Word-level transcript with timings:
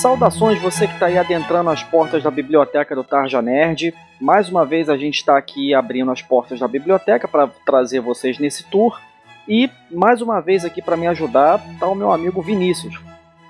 Saudações 0.00 0.58
você 0.62 0.86
que 0.86 0.94
está 0.94 1.06
aí 1.06 1.18
adentrando 1.18 1.68
as 1.68 1.82
portas 1.82 2.22
da 2.22 2.30
biblioteca 2.30 2.94
do 2.94 3.04
Tarja 3.04 3.42
Nerd. 3.42 3.92
Mais 4.18 4.48
uma 4.48 4.64
vez 4.64 4.88
a 4.88 4.96
gente 4.96 5.16
está 5.16 5.36
aqui 5.36 5.74
abrindo 5.74 6.10
as 6.10 6.22
portas 6.22 6.58
da 6.58 6.66
biblioteca 6.66 7.28
para 7.28 7.46
trazer 7.66 8.00
vocês 8.00 8.38
nesse 8.38 8.64
tour. 8.70 8.98
E 9.46 9.68
mais 9.90 10.22
uma 10.22 10.40
vez 10.40 10.64
aqui 10.64 10.80
para 10.80 10.96
me 10.96 11.06
ajudar 11.06 11.62
está 11.74 11.86
o 11.86 11.94
meu 11.94 12.10
amigo 12.10 12.40
Vinícius. 12.40 12.98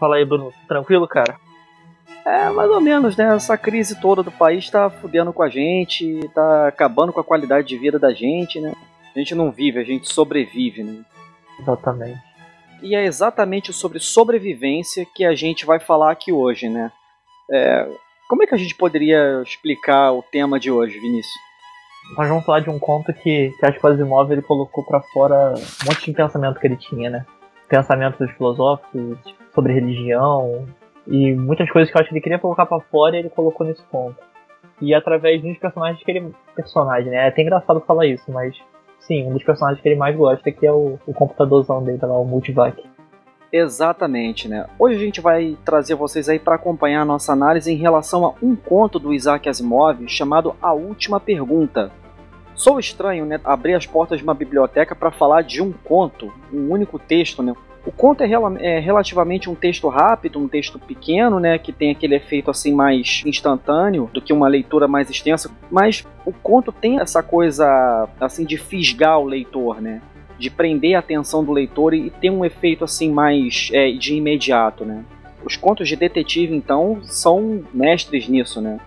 Fala 0.01 0.17
aí, 0.17 0.25
Bruno. 0.25 0.53
Tranquilo, 0.67 1.07
cara? 1.07 1.37
É, 2.27 2.51
mais 2.51 2.69
ou 2.69 2.81
menos, 2.81 3.17
né? 3.17 3.33
Essa 3.33 3.57
crise 3.57 4.01
toda 4.01 4.21
do 4.21 4.33
país 4.33 4.65
está 4.65 4.91
fudendo 4.91 5.33
com 5.33 5.45
a 5.45 5.49
gente, 5.49 6.05
está 6.19 6.67
acabando 6.67 7.13
com 7.13 7.21
a 7.21 7.25
qualidade 7.25 7.69
de 7.69 7.79
vida 7.79 7.97
da 7.97 8.13
gente, 8.13 8.61
né? 8.61 8.73
A 9.15 9.19
gente 9.21 9.37
não 9.37 9.53
vive, 9.53 9.79
a 9.79 9.85
gente 9.85 10.13
sobrevive, 10.13 10.83
né? 10.83 10.97
Exatamente 11.61 12.30
e 12.83 12.95
é 12.95 13.05
exatamente 13.05 13.73
sobre 13.73 13.99
sobrevivência 13.99 15.07
que 15.15 15.25
a 15.25 15.35
gente 15.35 15.67
vai 15.67 15.79
falar 15.79 16.11
aqui 16.11 16.33
hoje, 16.33 16.69
né? 16.69 16.91
É, 17.51 17.89
como 18.29 18.43
é 18.43 18.47
que 18.47 18.55
a 18.55 18.59
gente 18.59 18.75
poderia 18.77 19.43
explicar 19.43 20.13
o 20.13 20.23
tema 20.23 20.59
de 20.59 20.71
hoje, 20.71 20.99
Vinícius? 20.99 21.35
Nós 22.17 22.29
vamos 22.29 22.45
falar 22.45 22.61
de 22.61 22.71
um 22.71 22.79
conto 22.79 23.13
que, 23.13 23.51
que 23.59 23.67
acho 23.67 23.79
que 23.79 23.87
o 23.87 23.89
Asimov 23.89 24.31
ele 24.33 24.43
colocou 24.43 24.85
para 24.85 25.01
fora 25.01 25.55
um 25.55 25.87
monte 25.87 26.07
de 26.07 26.13
pensamento 26.13 26.59
que 26.59 26.67
ele 26.67 26.77
tinha, 26.77 27.11
né? 27.11 27.27
Pensamentos 27.69 28.31
filosóficos 28.33 29.19
sobre 29.55 29.73
religião 29.73 30.67
e 31.07 31.35
muitas 31.35 31.71
coisas 31.71 31.91
que 31.91 31.97
eu 31.97 32.01
acho 32.01 32.09
que 32.09 32.15
ele 32.15 32.23
queria 32.23 32.39
colocar 32.39 32.67
para 32.67 32.81
fora 32.81 33.17
ele 33.17 33.31
colocou 33.31 33.67
nesse 33.67 33.83
conto. 33.85 34.17
E 34.81 34.95
através 34.95 35.43
dos 35.43 35.59
personagens 35.59 36.03
que 36.03 36.11
ele. 36.11 36.35
Personagem, 36.55 37.11
né? 37.11 37.25
É 37.25 37.29
até 37.29 37.43
engraçado 37.43 37.81
falar 37.81 38.07
isso, 38.07 38.31
mas 38.31 38.57
sim, 39.01 39.27
um 39.27 39.33
dos 39.33 39.43
personagens 39.43 39.83
que 39.83 39.89
ele 39.89 39.97
mais 39.97 40.17
gosta, 40.17 40.51
que 40.51 40.67
é 40.67 40.73
o, 40.73 40.99
o 41.07 41.13
computadorzão 41.13 41.83
dele, 41.83 41.99
lá, 42.03 42.19
o 42.19 42.25
Multivac. 42.25 42.83
Exatamente, 43.53 44.49
né? 44.49 44.67
Hoje 44.79 44.97
a 44.97 45.01
gente 45.01 45.21
vai 45.21 45.57
trazer 45.65 45.97
vocês 45.97 46.29
aí 46.29 46.39
para 46.39 46.55
acompanhar 46.55 47.03
a 47.03 47.05
nossa 47.05 47.33
análise 47.33 47.73
em 47.73 47.77
relação 47.77 48.25
a 48.25 48.35
um 48.41 48.55
conto 48.55 48.99
do 48.99 49.13
Isaac 49.13 49.49
Asimov 49.49 50.07
chamado 50.07 50.55
A 50.63 50.73
Última 50.73 51.19
Pergunta. 51.19 51.91
Sou 52.55 52.79
estranho, 52.79 53.25
né, 53.25 53.41
abrir 53.43 53.75
as 53.75 53.87
portas 53.87 54.19
de 54.19 54.25
uma 54.25 54.35
biblioteca 54.35 54.95
para 54.95 55.11
falar 55.11 55.43
de 55.43 55.63
um 55.63 55.73
conto, 55.73 56.33
um 56.53 56.71
único 56.71 56.99
texto, 56.99 57.43
né? 57.43 57.55
O 57.85 57.91
conto 57.91 58.23
é, 58.23 58.27
rel 58.27 58.57
é, 58.59 58.79
relativamente 58.79 59.49
um 59.49 59.55
texto 59.55 59.89
rápido, 59.89 60.39
um 60.39 60.47
texto 60.47 60.79
pequeno, 60.79 61.41
né, 61.41 61.59
que 61.59 61.73
tem 61.73 61.91
aquele 61.91 62.15
efeito 62.15 62.51
assim 62.51 62.75
mais 62.75 63.23
instantâneo 63.25 64.11
do 64.13 64.21
que 64.21 64.33
uma 64.33 64.49
leitura 64.49 64.87
mais 64.87 65.09
extensa, 65.09 65.51
mas 65.71 66.07
o 66.27 66.33
conto 66.33 66.71
tem 66.73 67.01
essa 67.01 67.23
coisa 67.23 68.09
assim 68.21 68.45
de 68.45 68.59
fisgar 68.59 69.19
o 69.19 69.25
leitor, 69.25 69.81
né? 69.81 70.03
De 70.39 70.51
prender 70.51 70.95
a 70.95 70.99
atenção 70.99 71.43
do 71.43 71.53
leitor 71.53 71.95
e 71.95 72.11
ter 72.11 72.31
um 72.31 72.45
efeito 72.45 72.85
assim 72.85 73.11
mais 73.11 73.71
é, 73.73 73.91
de 73.91 74.15
imediato, 74.15 74.85
né? 74.85 75.05
Os 75.43 75.57
contos 75.57 75.89
de 75.89 75.97
detetive, 75.97 76.55
então, 76.55 76.99
são 77.03 77.65
mestres 77.73 78.29
nisso, 78.29 78.61
né? 78.61 78.79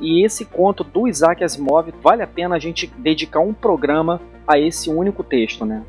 E 0.00 0.24
esse 0.24 0.46
conto 0.46 0.82
do 0.82 1.06
Isaac 1.06 1.44
Asimov 1.44 1.92
vale 2.02 2.22
a 2.22 2.26
pena 2.26 2.56
a 2.56 2.58
gente 2.58 2.86
dedicar 2.98 3.40
um 3.40 3.52
programa 3.52 4.18
a 4.48 4.58
esse 4.58 4.88
único 4.88 5.22
texto, 5.22 5.66
né? 5.66 5.82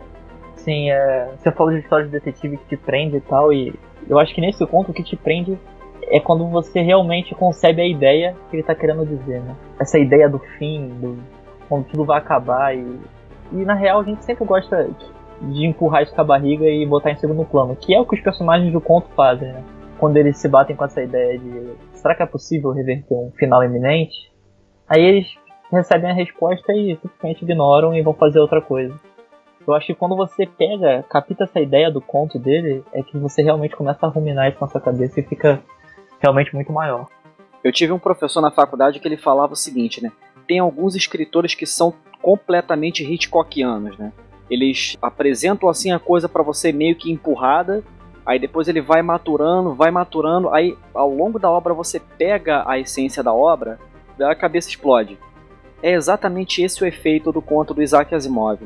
Sim, 0.63 0.91
é, 0.91 1.29
você 1.37 1.51
falou 1.51 1.73
de 1.73 1.79
história 1.79 2.05
de 2.05 2.11
detetive 2.11 2.57
que 2.57 2.65
te 2.65 2.77
prende 2.77 3.17
e 3.17 3.21
tal, 3.21 3.51
e 3.51 3.73
eu 4.07 4.19
acho 4.19 4.33
que 4.33 4.41
nesse 4.41 4.65
conto 4.67 4.91
o 4.91 4.93
que 4.93 5.03
te 5.03 5.15
prende 5.15 5.57
é 6.03 6.19
quando 6.19 6.47
você 6.47 6.81
realmente 6.81 7.33
concebe 7.33 7.81
a 7.81 7.87
ideia 7.87 8.35
que 8.49 8.55
ele 8.55 8.61
está 8.61 8.75
querendo 8.75 9.05
dizer, 9.05 9.41
né? 9.41 9.55
Essa 9.79 9.97
ideia 9.97 10.29
do 10.29 10.39
fim, 10.57 10.89
do 10.89 11.17
quando 11.67 11.85
tudo 11.85 12.03
vai 12.03 12.19
acabar 12.19 12.75
e, 12.75 12.99
e 13.53 13.65
na 13.65 13.73
real 13.73 14.01
a 14.01 14.03
gente 14.03 14.25
sempre 14.25 14.45
gosta 14.45 14.89
de 15.41 15.65
empurrar 15.65 16.03
isso 16.03 16.13
com 16.13 16.21
a 16.21 16.25
barriga 16.25 16.65
e 16.65 16.85
botar 16.85 17.11
em 17.11 17.17
segundo 17.17 17.45
plano, 17.45 17.75
que 17.75 17.95
é 17.95 17.99
o 17.99 18.05
que 18.05 18.15
os 18.15 18.21
personagens 18.21 18.71
do 18.71 18.81
conto 18.81 19.07
fazem, 19.15 19.51
né? 19.51 19.63
Quando 19.97 20.17
eles 20.17 20.37
se 20.37 20.47
batem 20.47 20.75
com 20.75 20.83
essa 20.83 21.01
ideia 21.01 21.39
de 21.39 21.73
será 21.93 22.13
que 22.13 22.23
é 22.23 22.25
possível 22.25 22.71
reverter 22.71 23.13
um 23.13 23.31
final 23.31 23.63
iminente? 23.63 24.31
Aí 24.87 25.01
eles 25.01 25.27
recebem 25.71 26.11
a 26.11 26.13
resposta 26.13 26.73
e 26.73 26.97
simplesmente 27.01 27.43
ignoram 27.43 27.95
e 27.95 28.01
vão 28.01 28.13
fazer 28.13 28.39
outra 28.39 28.61
coisa. 28.61 28.93
Eu 29.67 29.73
acho 29.75 29.87
que 29.87 29.95
quando 29.95 30.15
você 30.15 30.45
pega, 30.45 31.03
capta 31.09 31.43
essa 31.43 31.59
ideia 31.59 31.91
do 31.91 32.01
conto 32.01 32.39
dele, 32.39 32.83
é 32.91 33.03
que 33.03 33.17
você 33.17 33.43
realmente 33.43 33.75
começa 33.75 34.05
a 34.05 34.09
ruminar 34.09 34.49
isso 34.49 34.59
na 34.59 34.67
sua 34.67 34.81
cabeça 34.81 35.19
e 35.19 35.23
fica 35.23 35.61
realmente 36.19 36.53
muito 36.53 36.71
maior. 36.71 37.07
Eu 37.63 37.71
tive 37.71 37.91
um 37.91 37.99
professor 37.99 38.41
na 38.41 38.49
faculdade 38.49 38.99
que 38.99 39.07
ele 39.07 39.17
falava 39.17 39.53
o 39.53 39.57
seguinte, 39.57 40.01
né? 40.01 40.11
Tem 40.47 40.59
alguns 40.59 40.95
escritores 40.95 41.53
que 41.53 41.65
são 41.65 41.93
completamente 42.21 43.03
Hitchcockianos, 43.03 43.97
né? 43.97 44.11
Eles 44.49 44.97
apresentam 45.01 45.69
assim 45.69 45.91
a 45.91 45.99
coisa 45.99 46.27
para 46.27 46.43
você 46.43 46.71
meio 46.71 46.95
que 46.95 47.11
empurrada, 47.11 47.83
aí 48.25 48.39
depois 48.39 48.67
ele 48.67 48.81
vai 48.81 49.01
maturando, 49.01 49.73
vai 49.73 49.91
maturando, 49.91 50.49
aí 50.49 50.75
ao 50.93 51.09
longo 51.09 51.39
da 51.39 51.49
obra 51.49 51.73
você 51.73 51.99
pega 51.99 52.63
a 52.67 52.79
essência 52.79 53.23
da 53.23 53.33
obra, 53.33 53.79
a 54.19 54.35
cabeça 54.35 54.69
explode. 54.69 55.17
É 55.81 55.93
exatamente 55.93 56.61
esse 56.61 56.83
o 56.83 56.85
efeito 56.85 57.31
do 57.31 57.41
conto 57.41 57.73
do 57.73 57.81
Isaac 57.81 58.13
Asimov. 58.13 58.59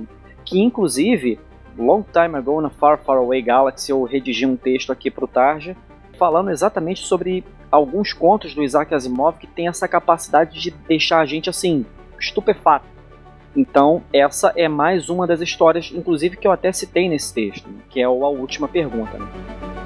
Que 0.45 0.61
inclusive, 0.61 1.39
long 1.77 2.03
time 2.03 2.37
ago 2.37 2.61
na 2.61 2.69
Far 2.69 2.99
Far 2.99 3.17
Away 3.17 3.41
Galaxy 3.41 3.91
eu 3.91 4.03
redigi 4.03 4.45
um 4.45 4.55
texto 4.55 4.91
aqui 4.91 5.09
para 5.09 5.25
o 5.25 5.27
Tarja 5.27 5.75
falando 6.17 6.49
exatamente 6.49 7.01
sobre 7.01 7.43
alguns 7.69 8.13
contos 8.13 8.53
do 8.53 8.63
Isaac 8.63 8.93
Asimov 8.93 9.37
que 9.37 9.47
tem 9.47 9.67
essa 9.67 9.87
capacidade 9.87 10.61
de 10.61 10.71
deixar 10.71 11.19
a 11.19 11.25
gente 11.25 11.49
assim 11.49 11.85
estupefato. 12.19 12.85
Então, 13.55 14.03
essa 14.11 14.53
é 14.55 14.67
mais 14.67 15.09
uma 15.09 15.25
das 15.25 15.39
histórias, 15.39 15.91
inclusive 15.93 16.37
que 16.37 16.47
eu 16.47 16.51
até 16.51 16.71
citei 16.71 17.07
nesse 17.07 17.33
texto, 17.33 17.69
que 17.89 18.01
é 18.01 18.03
a 18.03 18.09
última 18.09 18.67
pergunta. 18.67 19.17
Né? 19.17 19.84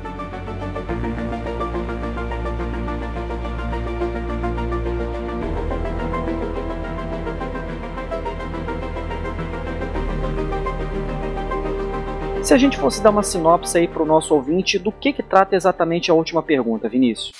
Se 12.49 12.55
a 12.55 12.57
gente 12.57 12.79
fosse 12.79 12.99
dar 13.03 13.11
uma 13.11 13.21
sinopse 13.21 13.77
aí 13.77 13.87
para 13.87 14.01
o 14.01 14.05
nosso 14.07 14.33
ouvinte, 14.33 14.79
do 14.79 14.91
que, 14.91 15.13
que 15.13 15.21
trata 15.21 15.55
exatamente 15.55 16.09
a 16.09 16.15
última 16.15 16.41
pergunta, 16.41 16.89
Vinícius? 16.89 17.31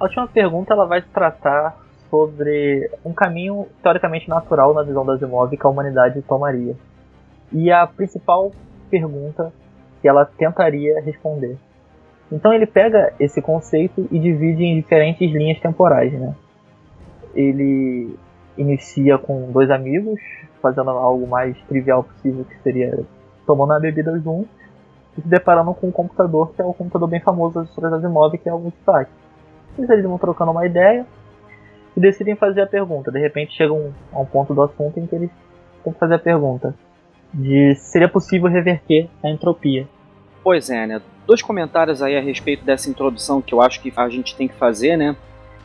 A 0.00 0.04
última 0.04 0.26
pergunta 0.26 0.72
ela 0.72 0.86
vai 0.86 1.02
tratar 1.02 1.76
sobre 2.08 2.90
um 3.04 3.12
caminho 3.12 3.66
teoricamente 3.82 4.26
natural 4.26 4.72
na 4.72 4.82
visão 4.82 5.04
das 5.04 5.20
imóveis 5.20 5.60
que 5.60 5.66
a 5.66 5.68
humanidade 5.68 6.22
tomaria. 6.22 6.74
E 7.52 7.70
a 7.70 7.86
principal 7.86 8.50
pergunta 8.88 9.52
que 10.00 10.08
ela 10.08 10.24
tentaria 10.24 10.98
responder. 11.02 11.58
Então 12.32 12.50
ele 12.50 12.64
pega 12.64 13.12
esse 13.20 13.42
conceito 13.42 14.08
e 14.10 14.18
divide 14.18 14.64
em 14.64 14.80
diferentes 14.80 15.30
linhas 15.30 15.60
temporais, 15.60 16.10
né? 16.14 16.34
Ele 17.34 18.16
inicia 18.56 19.18
com 19.18 19.52
dois 19.52 19.70
amigos, 19.70 20.18
fazendo 20.62 20.88
algo 20.88 21.26
mais 21.26 21.54
trivial 21.68 22.02
possível, 22.02 22.46
que 22.46 22.58
seria 22.62 22.98
tomando 23.48 23.72
a 23.72 23.80
bebida 23.80 24.12
junto 24.20 24.46
e 25.16 25.22
se 25.22 25.26
deparando 25.26 25.72
com 25.72 25.88
um 25.88 25.90
computador, 25.90 26.52
que 26.54 26.60
é 26.60 26.64
o 26.64 26.74
computador 26.74 27.08
bem 27.08 27.20
famoso 27.20 27.54
das 27.54 27.68
histórias 27.70 27.92
das 27.92 28.04
imóveis, 28.04 28.42
que 28.42 28.48
é 28.48 28.52
o 28.52 28.58
Multifac. 28.58 29.10
Eles 29.78 30.04
vão 30.04 30.18
trocando 30.18 30.50
uma 30.50 30.66
ideia 30.66 31.06
e 31.96 32.00
decidem 32.00 32.36
fazer 32.36 32.60
a 32.60 32.66
pergunta. 32.66 33.10
De 33.10 33.18
repente 33.18 33.56
chegam 33.56 33.94
a 34.12 34.20
um 34.20 34.26
ponto 34.26 34.52
do 34.54 34.62
assunto 34.62 35.00
em 35.00 35.06
que 35.06 35.14
eles 35.14 35.30
têm 35.82 35.92
que 35.94 35.98
fazer 35.98 36.14
a 36.14 36.18
pergunta 36.18 36.74
de 37.32 37.74
se 37.74 37.92
seria 37.92 38.08
possível 38.08 38.48
reverter 38.48 39.08
a 39.24 39.30
entropia. 39.30 39.88
Pois 40.44 40.68
é, 40.68 40.86
né? 40.86 41.00
Dois 41.26 41.40
comentários 41.40 42.02
aí 42.02 42.16
a 42.16 42.20
respeito 42.20 42.64
dessa 42.64 42.90
introdução 42.90 43.40
que 43.40 43.54
eu 43.54 43.62
acho 43.62 43.80
que 43.80 43.92
a 43.96 44.08
gente 44.10 44.36
tem 44.36 44.46
que 44.46 44.54
fazer, 44.54 44.96
né? 44.96 45.16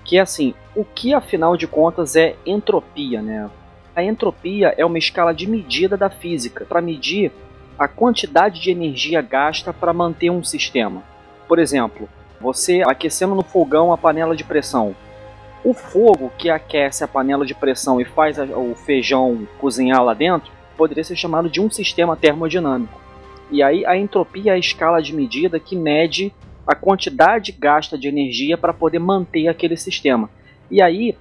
Que 0.06 0.18
é 0.18 0.22
assim, 0.22 0.54
o 0.76 0.86
que 0.86 1.14
afinal 1.14 1.58
de 1.58 1.68
contas 1.68 2.16
é 2.16 2.36
entropia, 2.46 3.22
né? 3.22 3.50
A 3.96 4.04
entropia 4.04 4.74
é 4.78 4.86
uma 4.86 4.98
escala 4.98 5.34
de 5.34 5.48
medida 5.48 5.96
da 5.96 6.10
física 6.10 6.66
para 6.66 6.82
medir 6.82 7.32
a 7.78 7.88
quantidade 7.88 8.62
de 8.62 8.72
energia 8.72 9.22
gasta 9.22 9.74
para 9.74 9.94
manter 9.94 10.30
um 10.30 10.44
sistema. 10.44 11.04
Por 11.48 11.60
exemplo, 11.60 12.08
você 12.40 12.84
aquecendo 12.86 13.36
no 13.36 13.44
fogão 13.44 13.92
a 13.92 13.98
panela 13.98 14.36
de 14.36 14.44
pressão. 14.44 14.96
O 15.64 15.74
fogo 15.74 16.32
que 16.38 16.50
aquece 16.50 17.04
a 17.04 17.08
panela 17.08 17.46
de 17.46 17.56
pressão 17.56 18.00
e 18.02 18.06
faz 18.06 18.38
o 18.38 18.76
feijão 18.76 19.48
cozinhar 19.60 20.04
lá 20.04 20.14
dentro 20.14 20.52
poderia 20.78 21.04
ser 21.04 21.16
chamado 21.16 21.50
de 21.50 21.62
um 21.62 21.70
sistema 21.70 22.16
termodinâmico. 22.16 23.00
E 23.50 23.62
aí 23.62 23.86
a 23.86 23.96
entropia 23.96 24.52
é 24.52 24.56
a 24.56 24.58
escala 24.58 25.02
de 25.02 25.16
medida 25.16 25.60
que 25.60 25.76
mede 25.76 26.34
a 26.66 26.76
quantidade 26.76 27.52
gasta 27.52 27.98
de 27.98 28.08
energia 28.08 28.58
para 28.58 28.74
poder 28.74 29.00
manter 29.00 29.48
aquele 29.48 29.78
sistema. 29.78 30.30
E 30.72 30.82
aí, 30.82 31.16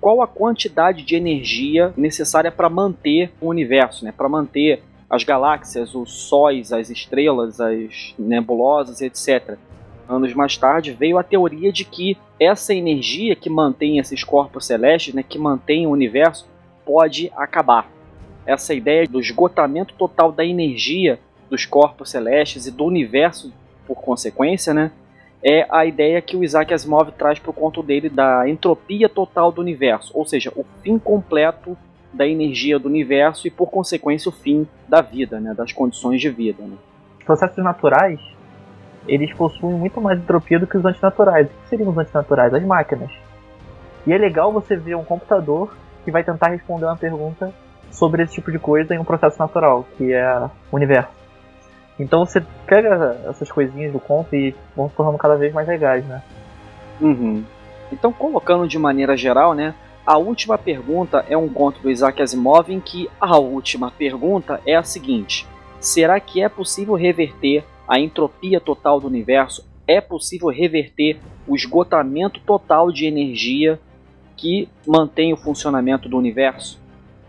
qual 0.00 0.20
a 0.20 0.26
quantidade 0.26 1.02
de 1.02 1.16
energia 1.16 1.92
necessária 1.96 2.52
para 2.52 2.68
manter 2.68 3.32
o 3.40 3.48
universo, 3.48 4.04
né? 4.04 4.12
para 4.16 4.28
manter 4.28 4.82
as 5.08 5.24
galáxias, 5.24 5.94
os 5.94 6.12
sóis, 6.12 6.72
as 6.72 6.90
estrelas, 6.90 7.60
as 7.60 8.14
nebulosas, 8.18 9.00
etc. 9.00 9.56
Anos 10.08 10.34
mais 10.34 10.56
tarde 10.56 10.92
veio 10.92 11.18
a 11.18 11.22
teoria 11.22 11.72
de 11.72 11.84
que 11.84 12.16
essa 12.40 12.74
energia 12.74 13.34
que 13.34 13.50
mantém 13.50 13.98
esses 13.98 14.22
corpos 14.24 14.66
celestes, 14.66 15.14
né, 15.14 15.22
que 15.22 15.38
mantém 15.38 15.86
o 15.86 15.90
universo, 15.90 16.46
pode 16.84 17.30
acabar. 17.36 17.90
Essa 18.46 18.74
ideia 18.74 19.06
do 19.06 19.20
esgotamento 19.20 19.94
total 19.94 20.32
da 20.32 20.44
energia 20.44 21.18
dos 21.50 21.66
corpos 21.66 22.10
celestes 22.10 22.66
e 22.66 22.70
do 22.70 22.84
universo 22.84 23.52
por 23.86 23.96
consequência, 23.96 24.72
né? 24.72 24.92
é 25.42 25.66
a 25.70 25.86
ideia 25.86 26.20
que 26.20 26.36
o 26.36 26.42
Isaac 26.42 26.72
Asimov 26.74 27.12
traz 27.12 27.38
para 27.38 27.50
o 27.50 27.54
conto 27.54 27.82
dele 27.82 28.08
da 28.08 28.48
entropia 28.48 29.08
total 29.08 29.52
do 29.52 29.60
universo, 29.60 30.12
ou 30.14 30.26
seja, 30.26 30.52
o 30.56 30.64
fim 30.82 30.98
completo 30.98 31.76
da 32.12 32.26
energia 32.26 32.78
do 32.78 32.88
universo 32.88 33.46
e, 33.46 33.50
por 33.50 33.70
consequência, 33.70 34.28
o 34.28 34.32
fim 34.32 34.66
da 34.88 35.00
vida, 35.00 35.40
né, 35.40 35.54
das 35.54 35.72
condições 35.72 36.20
de 36.20 36.30
vida. 36.30 36.62
Né. 36.62 36.76
Os 37.18 37.24
processos 37.24 37.62
naturais 37.62 38.20
eles 39.06 39.32
possuem 39.32 39.74
muito 39.74 40.00
mais 40.00 40.18
entropia 40.18 40.58
do 40.58 40.66
que 40.66 40.76
os 40.76 40.84
antinaturais. 40.84 41.46
O 41.46 41.50
que 41.50 41.68
seriam 41.68 41.90
os 41.90 41.98
antinaturais? 41.98 42.52
As 42.52 42.62
máquinas. 42.62 43.10
E 44.06 44.12
é 44.12 44.18
legal 44.18 44.52
você 44.52 44.76
ver 44.76 44.94
um 44.94 45.04
computador 45.04 45.74
que 46.04 46.10
vai 46.10 46.22
tentar 46.22 46.50
responder 46.50 46.84
uma 46.84 46.96
pergunta 46.96 47.52
sobre 47.90 48.22
esse 48.22 48.34
tipo 48.34 48.52
de 48.52 48.58
coisa 48.58 48.94
em 48.94 48.98
um 48.98 49.04
processo 49.04 49.38
natural, 49.38 49.86
que 49.96 50.12
é 50.12 50.38
o 50.70 50.76
universo. 50.76 51.10
Então 51.98 52.24
você 52.24 52.42
pega 52.66 53.18
essas 53.28 53.50
coisinhas 53.50 53.92
do 53.92 53.98
conto 53.98 54.34
e 54.34 54.54
vão 54.76 54.88
se 54.88 54.94
tornando 54.94 55.18
cada 55.18 55.36
vez 55.36 55.52
mais 55.52 55.66
legais, 55.66 56.04
né? 56.04 56.22
Uhum. 57.00 57.44
Então, 57.90 58.12
colocando 58.12 58.68
de 58.68 58.78
maneira 58.78 59.16
geral, 59.16 59.54
né? 59.54 59.74
A 60.08 60.16
última 60.16 60.56
pergunta 60.56 61.22
é 61.28 61.36
um 61.36 61.50
conto 61.50 61.82
do 61.82 61.90
Isaac 61.90 62.22
Asimov 62.22 62.72
em 62.72 62.80
que 62.80 63.10
a 63.20 63.36
última 63.36 63.90
pergunta 63.90 64.58
é 64.64 64.74
a 64.74 64.82
seguinte: 64.82 65.46
será 65.78 66.18
que 66.18 66.42
é 66.42 66.48
possível 66.48 66.94
reverter 66.94 67.62
a 67.86 68.00
entropia 68.00 68.58
total 68.58 68.98
do 68.98 69.06
universo? 69.06 69.68
É 69.86 70.00
possível 70.00 70.48
reverter 70.48 71.20
o 71.46 71.54
esgotamento 71.54 72.40
total 72.40 72.90
de 72.90 73.04
energia 73.04 73.78
que 74.34 74.66
mantém 74.86 75.34
o 75.34 75.36
funcionamento 75.36 76.08
do 76.08 76.16
universo? 76.16 76.80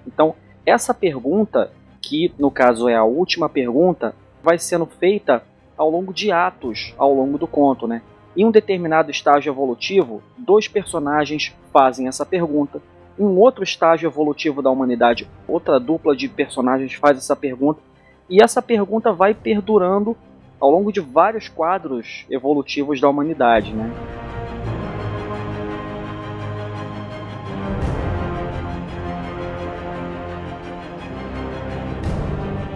Então, 0.08 0.34
essa 0.66 0.94
pergunta, 0.94 1.74
que 2.02 2.34
no 2.40 2.50
caso 2.50 2.88
é 2.88 2.96
a 2.96 3.04
última 3.04 3.50
pergunta, 3.50 4.16
vai 4.42 4.58
sendo 4.58 4.86
feita 4.86 5.44
ao 5.76 5.90
longo 5.90 6.14
de 6.14 6.32
atos 6.32 6.94
ao 6.98 7.14
longo 7.14 7.38
do 7.38 7.46
conto, 7.46 7.86
né? 7.86 8.02
Em 8.38 8.46
um 8.46 8.52
determinado 8.52 9.10
estágio 9.10 9.52
evolutivo, 9.52 10.22
dois 10.38 10.68
personagens 10.68 11.54
fazem 11.74 12.08
essa 12.08 12.26
pergunta. 12.26 12.82
Em 13.18 13.24
um 13.24 13.38
outro 13.40 13.64
estágio 13.64 14.08
evolutivo 14.08 14.62
da 14.62 14.70
humanidade, 14.70 15.28
outra 15.48 15.80
dupla 15.80 16.16
de 16.16 16.30
personagens 16.30 16.94
faz 16.94 17.18
essa 17.18 17.36
pergunta. 17.36 17.82
E 18.30 18.42
essa 18.42 18.62
pergunta 18.62 19.12
vai 19.12 19.34
perdurando 19.34 20.16
ao 20.60 20.70
longo 20.70 20.92
de 20.92 21.00
vários 21.00 21.50
quadros 21.50 22.26
evolutivos 22.30 23.02
da 23.02 23.10
humanidade, 23.10 23.74
né? 23.74 23.92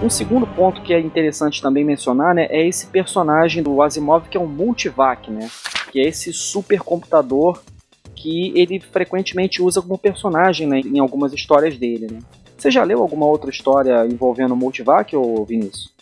Um 0.04 0.10
segundo 0.10 0.46
ponto 0.46 0.82
que 0.82 0.94
é 0.94 1.00
interessante 1.00 1.62
também 1.62 1.86
mencionar, 1.86 2.36
né, 2.36 2.46
é 2.50 2.68
esse 2.68 2.88
personagem 2.88 3.64
do 3.64 3.82
Asimov 3.82 4.28
que 4.28 4.36
é 4.36 4.40
um 4.40 4.46
multivac, 4.46 5.32
né, 5.32 5.50
que 5.94 6.00
é 6.02 6.04
esse 6.04 6.34
supercomputador 6.34 7.64
que 8.14 8.52
ele 8.54 8.82
frequentemente 8.82 9.62
usa 9.62 9.82
como 9.82 9.98
personagem 9.98 10.68
né, 10.68 10.82
em 10.82 11.00
algumas 11.00 11.32
histórias 11.32 11.78
dele, 11.78 12.08
né. 12.12 12.20
Você 12.58 12.70
já 12.70 12.84
leu 12.84 13.02
alguma 13.02 13.26
outra 13.26 13.50
história 13.50 14.06
envolvendo 14.06 14.58
multivac, 14.58 15.16
ou 15.16 15.46
Vinícius? 15.46 15.94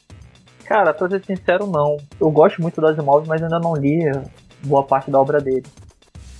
Cara, 0.65 0.93
pra 0.93 1.07
ser 1.07 1.23
sincero, 1.23 1.67
não. 1.67 1.97
Eu 2.19 2.31
gosto 2.31 2.59
muito 2.59 2.81
do 2.81 2.87
Asimov, 2.87 3.27
mas 3.27 3.41
ainda 3.41 3.59
não 3.59 3.75
li 3.75 4.01
boa 4.63 4.83
parte 4.83 5.11
da 5.11 5.19
obra 5.19 5.39
dele. 5.39 5.65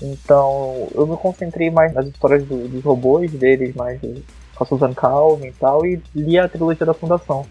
Então, 0.02 0.88
eu 0.96 1.06
me 1.06 1.16
concentrei 1.16 1.70
mais 1.70 1.94
nas 1.94 2.08
histórias 2.08 2.44
do, 2.44 2.68
dos 2.68 2.84
robôs 2.84 3.32
deles, 3.32 3.76
mais 3.76 4.00
com 4.62 4.64
a 4.64 4.66
Susan 4.66 4.94
Calvin 4.94 5.48
e 5.48 5.54
tal, 5.54 5.86
e 5.86 6.02
li 6.16 6.38
a 6.38 6.48
trilogia 6.48 6.86
da 6.86 6.94
Fundação. 6.94 7.46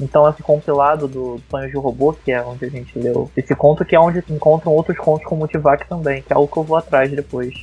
Então 0.00 0.28
esse 0.28 0.42
compilado 0.42 1.08
do 1.08 1.40
Sonhos 1.50 1.70
de 1.70 1.76
Robô, 1.76 2.12
que 2.12 2.30
é 2.30 2.42
onde 2.42 2.64
a 2.64 2.68
gente 2.68 2.96
leu 2.98 3.30
esse 3.36 3.54
conto, 3.54 3.84
que 3.84 3.96
é 3.96 4.00
onde 4.00 4.22
encontram 4.30 4.72
outros 4.72 4.96
contos 4.98 5.26
com 5.26 5.34
Multivac 5.34 5.88
também, 5.88 6.22
que 6.22 6.32
é 6.32 6.36
algo 6.36 6.50
que 6.50 6.56
eu 6.56 6.62
vou 6.62 6.76
atrás 6.76 7.10
depois. 7.10 7.54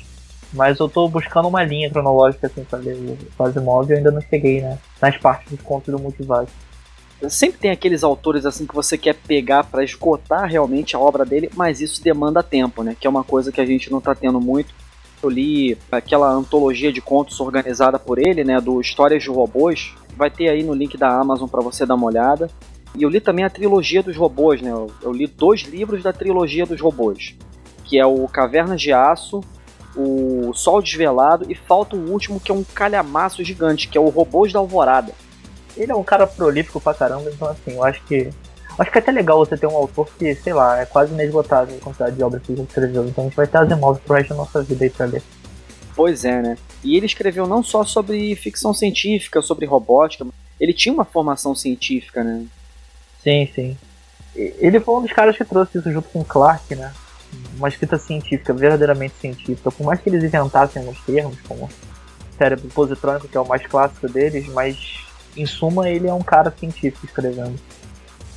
Mas 0.51 0.79
eu 0.79 0.89
tô 0.89 1.07
buscando 1.07 1.47
uma 1.47 1.63
linha 1.63 1.89
cronológica 1.89 2.47
assim 2.47 2.63
pra 2.63 2.79
ler 2.79 2.95
o 3.37 3.43
Asimov 3.43 3.89
e 3.89 3.93
eu 3.93 3.97
ainda 3.97 4.11
não 4.11 4.21
cheguei, 4.21 4.61
né? 4.61 4.77
Nas 5.01 5.17
partes 5.17 5.51
dos 5.51 5.61
contos 5.61 5.93
do 5.93 5.99
Multivac. 5.99 6.49
Sempre 7.29 7.59
tem 7.59 7.71
aqueles 7.71 8.03
autores 8.03 8.45
assim 8.45 8.65
que 8.65 8.75
você 8.75 8.97
quer 8.97 9.15
pegar 9.15 9.63
para 9.63 9.83
esgotar 9.83 10.49
realmente 10.49 10.95
a 10.95 10.99
obra 10.99 11.25
dele, 11.25 11.49
mas 11.55 11.79
isso 11.79 12.03
demanda 12.03 12.43
tempo, 12.43 12.83
né? 12.83 12.95
Que 12.99 13.07
é 13.07 13.09
uma 13.09 13.23
coisa 13.23 13.51
que 13.51 13.61
a 13.61 13.65
gente 13.65 13.89
não 13.89 14.01
tá 14.01 14.13
tendo 14.13 14.39
muito 14.41 14.73
eu 15.25 15.29
li 15.29 15.77
aquela 15.91 16.31
antologia 16.31 16.91
de 16.91 17.01
contos 17.01 17.39
organizada 17.39 17.97
por 17.99 18.19
ele, 18.19 18.43
né, 18.43 18.59
do 18.61 18.79
Histórias 18.79 19.23
de 19.23 19.29
Robôs. 19.29 19.93
Vai 20.15 20.29
ter 20.29 20.47
aí 20.47 20.63
no 20.63 20.73
link 20.73 20.97
da 20.97 21.09
Amazon 21.09 21.47
para 21.47 21.61
você 21.61 21.85
dar 21.85 21.95
uma 21.95 22.07
olhada. 22.07 22.49
E 22.95 23.03
eu 23.03 23.09
li 23.09 23.19
também 23.19 23.43
a 23.43 23.49
trilogia 23.49 24.01
dos 24.01 24.15
robôs, 24.15 24.61
né? 24.61 24.71
Eu, 25.01 25.11
li 25.11 25.27
dois 25.27 25.61
livros 25.63 26.01
da 26.01 26.13
trilogia 26.13 26.65
dos 26.65 26.79
robôs, 26.79 27.35
que 27.83 27.99
é 27.99 28.05
o 28.05 28.25
Cavernas 28.27 28.81
de 28.81 28.93
Aço, 28.93 29.41
o 29.97 30.53
Sol 30.53 30.81
Desvelado 30.81 31.45
e 31.49 31.55
falta 31.55 31.95
um 31.97 32.09
último 32.09 32.39
que 32.39 32.51
é 32.51 32.53
um 32.53 32.63
calhamaço 32.63 33.43
gigante, 33.43 33.89
que 33.89 33.97
é 33.97 34.01
o 34.01 34.07
Robôs 34.07 34.53
da 34.53 34.59
Alvorada. 34.59 35.11
Ele 35.75 35.91
é 35.91 35.95
um 35.95 36.03
cara 36.03 36.25
prolífico 36.25 36.79
pra 36.79 36.93
caramba, 36.93 37.29
então 37.29 37.49
assim, 37.49 37.73
eu 37.73 37.83
acho 37.83 38.01
que 38.05 38.29
Acho 38.77 38.91
que 38.91 38.97
é 38.97 39.01
até 39.01 39.11
legal 39.11 39.39
você 39.39 39.57
ter 39.57 39.67
um 39.67 39.75
autor 39.75 40.09
que, 40.17 40.35
sei 40.35 40.53
lá, 40.53 40.81
é 40.81 40.85
quase 40.85 41.13
inesgotável 41.13 41.77
a 41.77 41.83
quantidade 41.83 42.15
de 42.15 42.23
obras 42.23 42.41
que 42.43 42.51
ele 42.51 42.61
escreveu. 42.63 43.05
Então 43.07 43.23
a 43.23 43.27
gente 43.27 43.35
vai 43.35 43.47
ter 43.47 43.57
Asimov 43.57 43.99
pro 43.99 44.15
resto 44.15 44.29
da 44.29 44.35
nossa 44.35 44.61
vida 44.61 44.83
aí 44.83 44.89
pra 44.89 45.05
ler. 45.05 45.23
Pois 45.95 46.25
é, 46.25 46.41
né? 46.41 46.57
E 46.83 46.97
ele 46.97 47.05
escreveu 47.05 47.47
não 47.47 47.63
só 47.63 47.85
sobre 47.85 48.35
ficção 48.35 48.73
científica, 48.73 49.41
sobre 49.41 49.65
robótica, 49.65 50.27
ele 50.59 50.73
tinha 50.73 50.93
uma 50.93 51.05
formação 51.05 51.55
científica, 51.55 52.23
né? 52.23 52.45
Sim, 53.23 53.49
sim. 53.55 53.77
Ele 54.35 54.79
foi 54.81 54.95
um 54.95 55.01
dos 55.01 55.13
caras 55.13 55.37
que 55.37 55.45
trouxe 55.45 55.77
isso 55.77 55.91
junto 55.91 56.09
com 56.09 56.19
o 56.19 56.25
Clark, 56.25 56.75
né? 56.75 56.93
Uma 57.57 57.69
escrita 57.69 57.97
científica, 57.97 58.53
verdadeiramente 58.53 59.15
científica. 59.19 59.71
Por 59.71 59.85
mais 59.85 60.01
que 60.01 60.09
eles 60.09 60.23
inventassem 60.23 60.81
alguns 60.81 60.99
termos, 61.01 61.39
como 61.47 61.69
cérebro 62.37 62.67
positrônico, 62.67 63.29
que 63.29 63.37
é 63.37 63.39
o 63.39 63.47
mais 63.47 63.65
clássico 63.65 64.09
deles, 64.09 64.47
mas 64.49 64.97
em 65.37 65.45
suma 65.45 65.89
ele 65.89 66.07
é 66.07 66.13
um 66.13 66.21
cara 66.21 66.53
científico 66.57 67.05
escrevendo. 67.05 67.57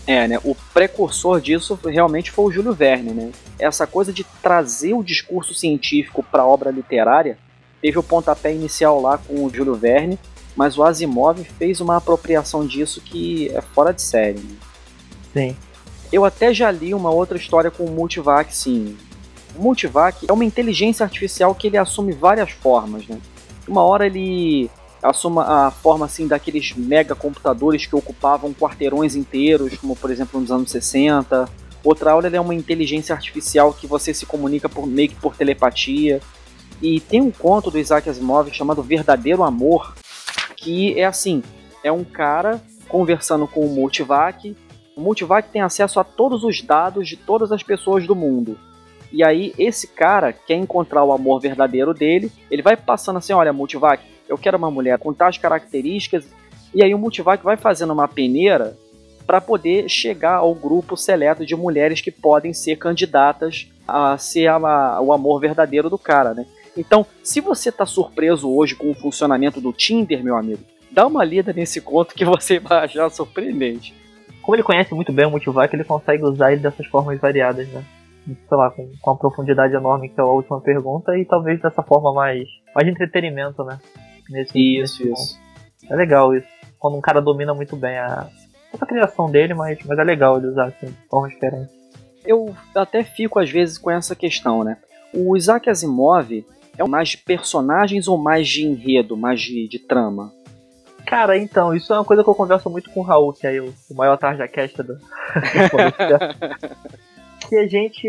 É, 0.08 0.26
né? 0.26 0.40
O 0.43 0.55
precursor 0.72 1.38
disso 1.38 1.78
realmente 1.84 2.31
foi 2.31 2.46
o 2.46 2.50
Júlio 2.50 2.72
Verne, 2.72 3.10
né? 3.10 3.31
Essa 3.58 3.87
coisa 3.87 4.10
de 4.10 4.25
trazer 4.43 4.94
o 4.94 5.02
discurso 5.02 5.52
científico 5.52 6.22
para 6.22 6.43
a 6.43 6.46
obra 6.46 6.70
literária 6.70 7.37
teve 7.82 7.99
o 7.99 8.02
pontapé 8.02 8.55
inicial 8.55 9.02
lá 9.02 9.19
com 9.19 9.44
o 9.44 9.50
Júlio 9.55 9.75
Verne, 9.75 10.19
mas 10.56 10.78
o 10.78 10.82
Asimov 10.82 11.44
fez 11.58 11.82
uma 11.82 11.99
apropriação 11.99 12.66
disso 12.66 13.02
que 13.02 13.50
é 13.50 13.60
fora 13.60 13.93
de 13.93 14.00
série. 14.00 14.38
Né? 14.38 14.56
Sim. 15.34 15.56
Eu 16.10 16.24
até 16.24 16.55
já 16.55 16.70
li 16.70 16.94
uma 16.94 17.10
outra 17.10 17.36
história 17.36 17.70
com 17.70 17.84
o 17.84 17.91
Multivac, 17.91 18.56
sim. 18.56 18.96
O 19.55 19.62
Multivac 19.62 20.24
é 20.27 20.32
uma 20.32 20.44
inteligência 20.44 21.05
artificial 21.05 21.55
que 21.55 21.67
ele 21.67 21.77
assume 21.77 22.12
várias 22.12 22.50
formas, 22.50 23.06
né? 23.06 23.19
Uma 23.69 23.82
hora 23.82 24.06
ele 24.06 24.70
assuma 25.02 25.67
a 25.67 25.70
forma 25.70 26.06
assim 26.06 26.26
daqueles 26.26 26.74
mega 26.74 27.14
computadores 27.14 27.86
que 27.86 27.94
ocupavam 27.94 28.52
quarteirões 28.52 29.14
inteiros, 29.14 29.76
como 29.76 29.94
por 29.94 30.10
exemplo 30.10 30.40
nos 30.40 30.50
anos 30.50 30.70
60. 30.70 31.48
Outra 31.84 32.12
aula 32.12 32.28
é 32.28 32.40
uma 32.40 32.55
inteligência 32.55 33.14
artificial 33.14 33.72
que 33.72 33.86
você 33.86 34.12
se 34.12 34.26
comunica 34.26 34.69
por 34.69 34.86
meio 34.86 35.08
que 35.08 35.14
por 35.17 35.36
telepatia. 35.36 36.20
E 36.82 37.00
tem 37.00 37.20
um 37.20 37.31
conto 37.31 37.70
do 37.70 37.78
Isaac 37.78 38.08
Asimov 38.08 38.52
chamado 38.52 38.82
Verdadeiro 38.82 39.43
Amor, 39.43 39.94
que 40.56 40.98
é 40.98 41.05
assim, 41.05 41.43
é 41.82 41.90
um 41.90 42.05
cara 42.05 42.60
conversando 42.88 43.46
com 43.46 43.64
o 43.64 43.69
Multivac. 43.69 44.56
O 44.96 45.00
Multivac 45.00 45.48
tem 45.50 45.62
acesso 45.62 46.00
a 46.00 46.05
todos 46.05 46.44
os 46.44 46.60
dados 46.60 47.08
de 47.08 47.17
todas 47.17 47.52
as 47.52 47.62
pessoas 47.62 48.06
do 48.06 48.14
mundo. 48.14 48.58
E 49.12 49.24
aí 49.24 49.55
esse 49.58 49.86
cara 49.88 50.32
quer 50.32 50.56
encontrar 50.56 51.02
o 51.02 51.12
amor 51.12 51.40
verdadeiro 51.40 51.94
dele, 51.94 52.31
ele 52.50 52.62
vai 52.62 52.76
passando 52.76 53.17
assim, 53.17 53.32
olha, 53.32 53.52
Multivac, 53.52 54.02
eu 54.29 54.39
quero 54.39 54.58
uma 54.58 54.70
mulher 54.70 54.99
com 54.99 55.13
tais 55.13 55.39
características, 55.39 56.27
e 56.75 56.85
aí 56.85 56.94
o 56.94 56.99
Multivac 56.99 57.43
vai 57.43 57.56
fazendo 57.56 57.93
uma 57.93 58.06
peneira 58.06 58.77
para 59.27 59.41
poder 59.41 59.89
chegar 59.89 60.37
ao 60.37 60.55
grupo 60.55 60.97
seleto 60.97 61.44
de 61.44 61.55
mulheres 61.55 62.01
que 62.01 62.11
podem 62.11 62.55
ser 62.55 62.77
candidatas 62.77 63.70
a 63.87 64.17
ser 64.17 64.47
a, 64.47 64.56
a, 64.56 65.01
o 65.01 65.13
amor 65.13 65.39
verdadeiro 65.39 65.91
do 65.91 65.99
cara, 65.99 66.32
né? 66.32 66.47
Então, 66.77 67.05
se 67.23 67.41
você 67.41 67.70
está 67.70 67.85
surpreso 67.85 68.51
hoje 68.51 68.75
com 68.75 68.91
o 68.91 68.94
funcionamento 68.94 69.61
do 69.61 69.73
Tinder, 69.73 70.23
meu 70.25 70.37
amigo, 70.37 70.63
dá 70.91 71.06
uma 71.06 71.25
lida 71.25 71.53
nesse 71.53 71.81
conto 71.81 72.15
que 72.15 72.25
você 72.25 72.58
vai 72.61 72.85
achar 72.85 73.11
surpreendente. 73.11 73.94
Como 74.41 74.56
ele 74.56 74.63
conhece 74.63 74.94
muito 74.94 75.13
bem 75.13 75.27
o 75.27 75.31
Multivac, 75.31 75.75
ele 75.75 75.85
consegue 75.85 76.23
usar 76.23 76.53
ele 76.53 76.63
dessas 76.63 76.87
formas 76.87 77.20
variadas, 77.20 77.69
né? 77.69 77.85
Sei 78.27 78.56
lá, 78.56 78.70
com, 78.70 78.91
com 79.01 79.11
a 79.11 79.17
profundidade 79.17 79.75
enorme 79.75 80.08
que 80.08 80.19
é 80.19 80.23
a 80.23 80.27
última 80.27 80.61
pergunta 80.61 81.17
e 81.19 81.25
talvez 81.25 81.61
dessa 81.61 81.82
forma 81.82 82.15
mais, 82.15 82.49
mais 82.75 82.89
entretenimento, 82.89 83.63
né? 83.65 83.79
Nesse, 84.29 84.58
isso, 84.58 85.06
nesse 85.06 85.13
isso. 85.13 85.39
É 85.91 85.97
legal 85.97 86.35
isso. 86.35 86.47
Quando 86.79 86.97
um 86.97 87.01
cara 87.01 87.20
domina 87.20 87.55
muito 87.55 87.77
bem 87.77 87.99
a, 87.99 88.29
a 88.81 88.87
criação 88.87 89.31
dele, 89.31 89.55
mas, 89.55 89.79
mas 89.85 89.99
é 89.99 90.05
legal 90.05 90.39
ele 90.39 90.49
usar 90.49 90.67
assim, 90.67 90.87
de 90.87 91.08
forma 91.08 91.29
diferente. 91.29 91.70
Eu 92.25 92.55
até 92.75 93.03
fico 93.03 93.39
às 93.39 93.51
vezes 93.51 93.79
com 93.79 93.91
essa 93.91 94.15
questão, 94.15 94.63
né? 94.63 94.77
O 95.15 95.37
Isaac 95.37 95.70
Asimov 95.70 96.44
é 96.77 96.87
mais 96.87 97.11
de 97.11 97.19
personagens 97.19 98.06
ou 98.06 98.19
mais 98.19 98.47
de 98.47 98.65
enredo, 98.65 99.17
mais 99.17 99.41
de, 99.41 99.67
de 99.69 99.79
trama? 99.79 100.32
Cara, 101.06 101.39
então, 101.39 101.75
isso 101.75 101.93
é 101.93 101.97
uma 101.97 102.05
coisa 102.05 102.23
que 102.23 102.29
eu 102.29 102.35
converso 102.35 102.69
muito 102.69 102.91
com 102.91 103.01
o 103.01 103.03
Raul, 103.03 103.32
que 103.32 103.47
é 103.47 103.58
o, 103.61 103.73
o 103.91 103.94
maior 103.94 104.19
tarja 104.19 104.47
cast 104.47 104.82
do. 104.82 104.99
que 107.49 107.56
a 107.56 107.67
gente. 107.67 108.06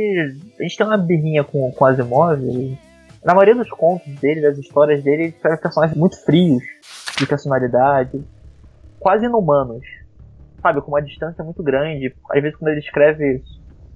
A 0.60 0.64
gente 0.64 0.78
tem 0.78 0.86
uma 0.86 0.98
birrinha 0.98 1.44
com, 1.44 1.72
com 1.72 1.86
Asimov. 1.86 2.78
Na 3.24 3.34
maioria 3.34 3.56
dos 3.56 3.70
contos 3.70 4.14
dele, 4.20 4.42
das 4.42 4.58
histórias 4.58 5.04
dele, 5.04 5.24
ele 5.24 5.30
escreve 5.30 5.62
personagens 5.62 5.98
muito 5.98 6.24
frios 6.24 6.64
de 7.18 7.28
personalidade, 7.28 8.24
quase 9.00 9.26
inumanos. 9.26 9.84
Sabe, 10.62 10.82
com 10.82 10.92
uma 10.92 11.02
distância 11.02 11.44
muito 11.44 11.64
grande. 11.64 12.14
Às 12.32 12.42
vezes 12.42 12.58
quando 12.58 12.72
ele 12.72 12.80
escreve 12.80 13.42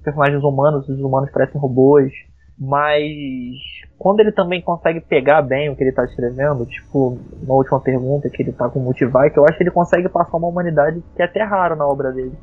personagens 0.02 0.42
humanos, 0.42 0.88
os 0.88 1.00
humanos 1.00 1.30
parecem 1.30 1.60
robôs. 1.60 2.12
Mas 2.58 3.58
quando 3.98 4.20
ele 4.20 4.30
também 4.30 4.62
consegue 4.62 5.00
pegar 5.00 5.42
bem 5.42 5.70
o 5.70 5.76
que 5.76 5.82
ele 5.82 5.90
está 5.90 6.04
escrevendo, 6.04 6.64
tipo, 6.66 7.18
na 7.42 7.52
última 7.52 7.80
pergunta 7.80 8.30
que 8.30 8.42
ele 8.42 8.50
está 8.50 8.68
com 8.68 8.78
o 8.78 8.82
Multivac, 8.82 9.36
eu 9.36 9.44
acho 9.44 9.56
que 9.56 9.64
ele 9.64 9.70
consegue 9.70 10.08
passar 10.08 10.36
uma 10.36 10.48
humanidade 10.48 11.02
que 11.16 11.22
é 11.22 11.24
até 11.24 11.42
raro 11.42 11.74
na 11.74 11.86
obra 11.86 12.12
dele. 12.12 12.38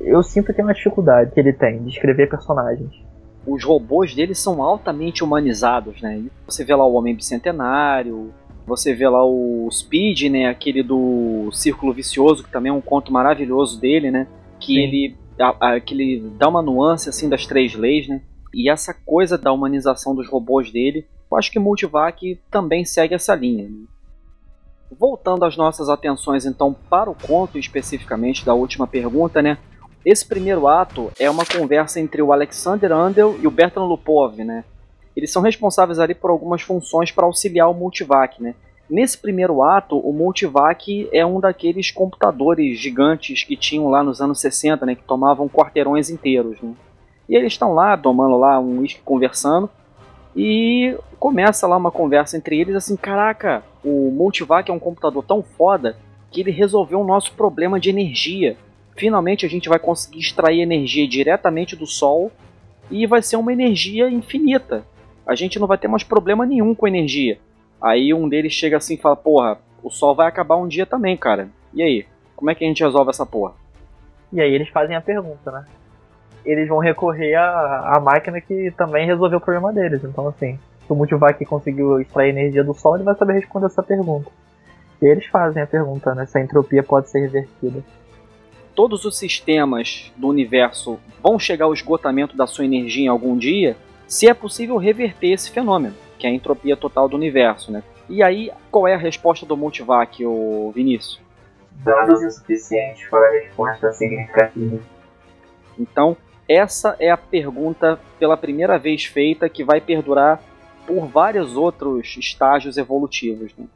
Eu 0.00 0.22
sinto 0.22 0.52
que 0.52 0.60
é 0.60 0.64
uma 0.64 0.74
dificuldade 0.74 1.30
que 1.30 1.38
ele 1.38 1.52
tem 1.52 1.82
de 1.82 1.90
escrever 1.90 2.28
personagens. 2.28 2.92
Os 3.46 3.62
robôs 3.64 4.14
dele 4.14 4.34
são 4.34 4.62
altamente 4.62 5.22
humanizados, 5.22 6.00
né? 6.02 6.24
Você 6.46 6.64
vê 6.64 6.74
lá 6.74 6.84
o 6.84 6.94
Homem 6.94 7.14
Bicentenário, 7.14 8.34
você 8.66 8.92
vê 8.92 9.08
lá 9.08 9.24
o 9.24 9.68
Speed, 9.70 10.24
né? 10.24 10.46
Aquele 10.46 10.82
do 10.82 11.48
Círculo 11.52 11.92
Vicioso, 11.92 12.42
que 12.42 12.50
também 12.50 12.70
é 12.70 12.74
um 12.74 12.80
conto 12.80 13.12
maravilhoso 13.12 13.80
dele, 13.80 14.10
né? 14.10 14.26
Que 14.58 14.74
Sim. 14.74 14.80
ele, 14.80 15.16
a, 15.38 15.74
a, 15.74 15.80
que 15.80 15.94
ele 15.94 16.30
dá 16.36 16.48
uma 16.48 16.60
nuance 16.60 17.08
assim 17.08 17.28
das 17.28 17.46
três 17.46 17.74
leis, 17.74 18.08
né? 18.08 18.20
E 18.52 18.68
essa 18.68 18.92
coisa 18.92 19.38
da 19.38 19.52
humanização 19.52 20.14
dos 20.14 20.28
robôs 20.28 20.72
dele, 20.72 21.06
eu 21.30 21.36
acho 21.36 21.52
que 21.52 21.58
Multivac 21.58 22.40
também 22.50 22.84
segue 22.84 23.14
essa 23.14 23.34
linha. 23.34 23.68
Né? 23.68 23.84
Voltando 24.98 25.44
às 25.44 25.56
nossas 25.56 25.88
atenções 25.88 26.46
então 26.46 26.74
para 26.88 27.10
o 27.10 27.14
conto 27.14 27.58
especificamente 27.58 28.46
da 28.46 28.54
última 28.54 28.86
pergunta, 28.86 29.42
né? 29.42 29.58
Esse 30.06 30.24
primeiro 30.24 30.68
ato 30.68 31.10
é 31.18 31.28
uma 31.28 31.44
conversa 31.44 31.98
entre 31.98 32.22
o 32.22 32.32
Alexander 32.32 32.92
Andel 32.92 33.36
e 33.42 33.46
o 33.48 33.50
Bertrand 33.50 33.86
Lupov, 33.86 34.36
né? 34.44 34.62
Eles 35.16 35.32
são 35.32 35.42
responsáveis 35.42 35.98
ali 35.98 36.14
por 36.14 36.30
algumas 36.30 36.62
funções 36.62 37.10
para 37.10 37.26
auxiliar 37.26 37.68
o 37.68 37.74
Multivac, 37.74 38.40
né? 38.40 38.54
Nesse 38.88 39.18
primeiro 39.18 39.64
ato, 39.64 39.98
o 39.98 40.12
Multivac 40.12 41.08
é 41.12 41.26
um 41.26 41.40
daqueles 41.40 41.90
computadores 41.90 42.78
gigantes 42.78 43.42
que 43.42 43.56
tinham 43.56 43.88
lá 43.88 44.04
nos 44.04 44.20
anos 44.20 44.40
60, 44.40 44.86
né? 44.86 44.94
Que 44.94 45.02
tomavam 45.02 45.48
quarteirões 45.48 46.08
inteiros, 46.08 46.60
né? 46.60 46.72
E 47.28 47.34
eles 47.34 47.54
estão 47.54 47.74
lá, 47.74 47.96
tomando 47.96 48.36
lá 48.36 48.60
um 48.60 48.78
uísque, 48.78 49.00
conversando. 49.04 49.68
E 50.36 50.96
começa 51.18 51.66
lá 51.66 51.76
uma 51.76 51.90
conversa 51.90 52.36
entre 52.36 52.60
eles 52.60 52.76
assim, 52.76 52.94
caraca, 52.94 53.64
o 53.84 54.12
Multivac 54.12 54.70
é 54.70 54.72
um 54.72 54.78
computador 54.78 55.24
tão 55.24 55.42
foda 55.42 55.96
que 56.30 56.42
ele 56.42 56.52
resolveu 56.52 57.00
o 57.00 57.06
nosso 57.06 57.32
problema 57.32 57.80
de 57.80 57.90
energia. 57.90 58.56
Finalmente 58.96 59.44
a 59.44 59.48
gente 59.48 59.68
vai 59.68 59.78
conseguir 59.78 60.20
extrair 60.20 60.62
energia 60.62 61.06
diretamente 61.06 61.76
do 61.76 61.86
Sol 61.86 62.32
e 62.90 63.06
vai 63.06 63.22
ser 63.22 63.36
uma 63.36 63.52
energia 63.52 64.08
infinita. 64.08 64.84
A 65.26 65.34
gente 65.34 65.58
não 65.58 65.66
vai 65.66 65.76
ter 65.76 65.88
mais 65.88 66.02
problema 66.02 66.46
nenhum 66.46 66.74
com 66.74 66.88
energia. 66.88 67.38
Aí 67.80 68.14
um 68.14 68.28
deles 68.28 68.52
chega 68.52 68.78
assim 68.78 68.94
e 68.94 68.98
fala: 68.98 69.16
Porra, 69.16 69.58
o 69.82 69.90
Sol 69.90 70.14
vai 70.14 70.26
acabar 70.26 70.56
um 70.56 70.66
dia 70.66 70.86
também, 70.86 71.16
cara. 71.16 71.48
E 71.74 71.82
aí? 71.82 72.06
Como 72.34 72.50
é 72.50 72.54
que 72.54 72.64
a 72.64 72.68
gente 72.68 72.82
resolve 72.82 73.10
essa 73.10 73.26
porra? 73.26 73.54
E 74.32 74.40
aí 74.40 74.52
eles 74.52 74.68
fazem 74.68 74.96
a 74.96 75.00
pergunta, 75.00 75.50
né? 75.50 75.64
Eles 76.44 76.68
vão 76.68 76.78
recorrer 76.78 77.34
à, 77.34 77.96
à 77.96 78.00
máquina 78.00 78.40
que 78.40 78.70
também 78.76 79.06
resolveu 79.06 79.38
o 79.38 79.40
problema 79.40 79.72
deles. 79.72 80.04
Então, 80.04 80.28
assim, 80.28 80.58
se 80.86 80.92
o 80.92 80.94
Multivac 80.94 81.42
conseguiu 81.44 82.00
extrair 82.00 82.30
energia 82.30 82.62
do 82.62 82.74
Sol, 82.74 82.96
ele 82.96 83.04
vai 83.04 83.14
saber 83.16 83.34
responder 83.34 83.66
essa 83.66 83.82
pergunta. 83.82 84.30
E 85.02 85.06
eles 85.06 85.26
fazem 85.26 85.62
a 85.62 85.66
pergunta, 85.66 86.14
né? 86.14 86.24
Se 86.26 86.38
a 86.38 86.42
entropia 86.42 86.82
pode 86.82 87.10
ser 87.10 87.20
revertida 87.20 87.82
todos 88.76 89.06
os 89.06 89.16
sistemas 89.16 90.12
do 90.16 90.28
universo 90.28 91.00
vão 91.22 91.38
chegar 91.38 91.64
ao 91.64 91.72
esgotamento 91.72 92.36
da 92.36 92.46
sua 92.46 92.66
energia 92.66 93.06
em 93.06 93.08
algum 93.08 93.36
dia, 93.36 93.74
se 94.06 94.28
é 94.28 94.34
possível 94.34 94.76
reverter 94.76 95.32
esse 95.32 95.50
fenômeno, 95.50 95.96
que 96.18 96.26
é 96.26 96.30
a 96.30 96.32
entropia 96.32 96.76
total 96.76 97.08
do 97.08 97.16
universo, 97.16 97.72
né? 97.72 97.82
E 98.08 98.22
aí, 98.22 98.52
qual 98.70 98.86
é 98.86 98.94
a 98.94 98.98
resposta 98.98 99.44
do 99.44 99.56
Multivac, 99.56 100.24
o 100.24 100.70
Vinícius? 100.72 101.20
Dados 101.72 102.22
insuficientes 102.22 103.08
para 103.08 103.26
a 103.26 103.32
resposta 103.32 103.92
significativa. 103.92 104.78
Então, 105.78 106.16
essa 106.48 106.94
é 107.00 107.10
a 107.10 107.16
pergunta 107.16 107.98
pela 108.18 108.36
primeira 108.36 108.78
vez 108.78 109.04
feita 109.04 109.48
que 109.48 109.64
vai 109.64 109.80
perdurar 109.80 110.40
por 110.86 111.06
vários 111.06 111.56
outros 111.56 112.16
estágios 112.16 112.76
evolutivos. 112.76 113.52
Né? 113.58 113.66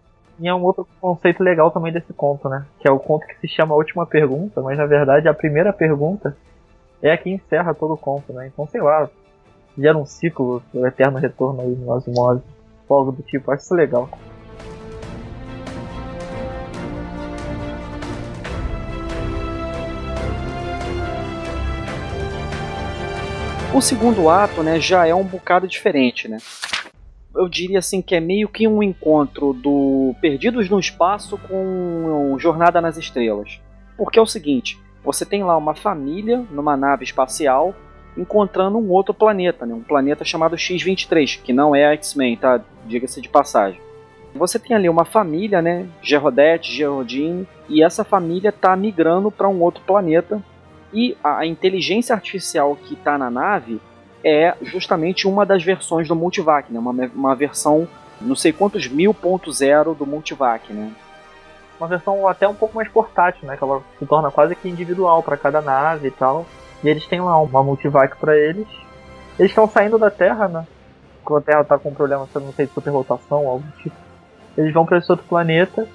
E 0.41 0.49
é 0.49 0.55
um 0.55 0.63
outro 0.63 0.89
conceito 0.99 1.43
legal 1.43 1.71
também 1.71 1.93
desse 1.93 2.15
conto, 2.15 2.49
né? 2.49 2.65
Que 2.79 2.89
é 2.89 2.91
o 2.91 2.99
conto 2.99 3.27
que 3.27 3.39
se 3.41 3.47
chama 3.47 3.75
A 3.75 3.77
Última 3.77 4.07
Pergunta, 4.07 4.63
mas 4.63 4.79
na 4.79 4.87
verdade 4.87 5.29
a 5.29 5.35
primeira 5.35 5.71
pergunta 5.71 6.35
é 7.03 7.13
a 7.13 7.19
que 7.19 7.29
encerra 7.29 7.75
todo 7.75 7.93
o 7.93 7.99
conto, 7.99 8.33
né? 8.33 8.47
Então, 8.47 8.67
sei 8.67 8.81
lá, 8.81 9.07
gera 9.77 9.99
um 9.99 10.07
ciclo, 10.07 10.63
o 10.73 10.87
eterno 10.87 11.19
retorno 11.19 11.61
aí 11.61 11.77
no 11.77 11.93
Asimov, 11.93 12.41
algo 12.89 13.13
do 13.13 13.23
tipo, 13.23 13.51
acho 13.53 13.65
isso 13.65 13.75
legal. 13.75 14.09
O 23.75 23.81
segundo 23.83 24.31
ato, 24.31 24.63
né, 24.63 24.81
já 24.81 25.07
é 25.07 25.15
um 25.15 25.23
bocado 25.23 25.69
diferente, 25.69 26.29
né? 26.29 26.39
Eu 27.35 27.49
diria 27.49 27.79
assim 27.79 28.03
que 28.03 28.15
é 28.15 28.21
meio 28.21 28.49
que 28.49 28.67
um 28.67 28.83
encontro 28.83 29.53
do 29.53 30.15
Perdidos 30.21 30.69
no 30.69 30.79
Espaço 30.79 31.39
com 31.39 32.37
Jornada 32.39 32.81
nas 32.81 32.97
Estrelas. 32.97 33.61
Porque 33.97 34.19
é 34.19 34.23
o 34.23 34.27
seguinte, 34.27 34.79
você 35.05 35.25
tem 35.25 35.43
lá 35.43 35.57
uma 35.57 35.75
família 35.75 36.45
numa 36.51 36.77
nave 36.77 37.05
espacial 37.05 37.75
encontrando 38.17 38.77
um 38.77 38.91
outro 38.91 39.15
planeta, 39.15 39.65
né? 39.65 39.73
um 39.73 39.83
planeta 39.83 40.25
chamado 40.25 40.59
X-23, 40.59 41.41
que 41.43 41.53
não 41.53 41.75
é 41.75 41.87
a 41.87 41.93
X-Men, 41.93 42.37
tá? 42.37 42.61
Diga-se 42.87 43.21
de 43.21 43.29
passagem. 43.29 43.81
Você 44.35 44.59
tem 44.59 44.77
ali 44.77 44.89
uma 44.89 45.05
família, 45.05 45.63
né? 45.63 45.87
Gerodete, 46.03 46.73
Gerodine, 46.73 47.47
e 47.69 47.83
essa 47.83 48.05
família 48.05 48.51
está 48.51 48.77
migrando 48.77 49.31
para 49.31 49.49
um 49.49 49.61
outro 49.61 49.83
planeta. 49.85 50.43
E 50.93 51.17
a 51.23 51.47
inteligência 51.47 52.15
artificial 52.15 52.77
que 52.77 52.95
está 52.95 53.17
na 53.17 53.31
nave 53.31 53.81
é 54.25 54.55
justamente 54.63 55.27
uma 55.27 55.47
das 55.47 55.63
versões 55.63 56.09
do 56.09 56.17
Multivac, 56.17 56.73
né? 56.73 56.79
uma, 56.79 56.93
uma 57.15 57.35
versão 57.35 57.89
não 58.21 58.37
sei 58.37 58.53
quantos 58.53 58.87
mil 58.87 59.15
ponto 59.15 59.51
zero 59.53 59.95
do 59.95 60.07
Multivac, 60.07 60.73
né? 60.73 60.93
Uma 61.79 61.89
versão 61.89 62.29
até 62.29 62.47
um 62.47 62.55
pouco 62.55 62.77
mais 62.77 62.89
portátil, 62.89 63.49
né? 63.49 63.57
Que 63.57 63.65
ela 63.65 63.83
se 63.99 64.05
torna 64.05 64.31
quase 64.31 64.55
que 64.55 64.69
individual 64.69 65.23
para 65.23 65.37
cada 65.37 65.63
nave 65.63 66.09
e 66.09 66.11
tal. 66.11 66.45
E 66.85 66.89
eles 66.89 67.07
têm 67.07 67.21
lá 67.21 67.41
uma 67.41 67.63
Multivac 67.63 68.17
para 68.17 68.37
eles. 68.37 68.69
Eles 69.39 69.51
estão 69.51 69.67
saindo 69.67 69.99
da 69.99 70.11
Terra, 70.11 70.49
né? 70.49 70.67
Quando 71.25 71.39
a 71.39 71.43
Terra 71.43 71.65
tá 71.65 71.79
com 71.79 71.89
um 71.89 71.95
problema, 71.95 72.29
não 72.35 72.53
sei, 72.53 72.67
de 72.67 72.73
superrotação, 72.73 73.49
algo 73.49 73.65
do 73.65 73.83
tipo. 73.83 73.97
Eles 74.59 74.75
vão 74.75 74.85
para 74.85 74.99
esse 74.99 75.11
outro 75.11 75.27
planeta. 75.27 75.89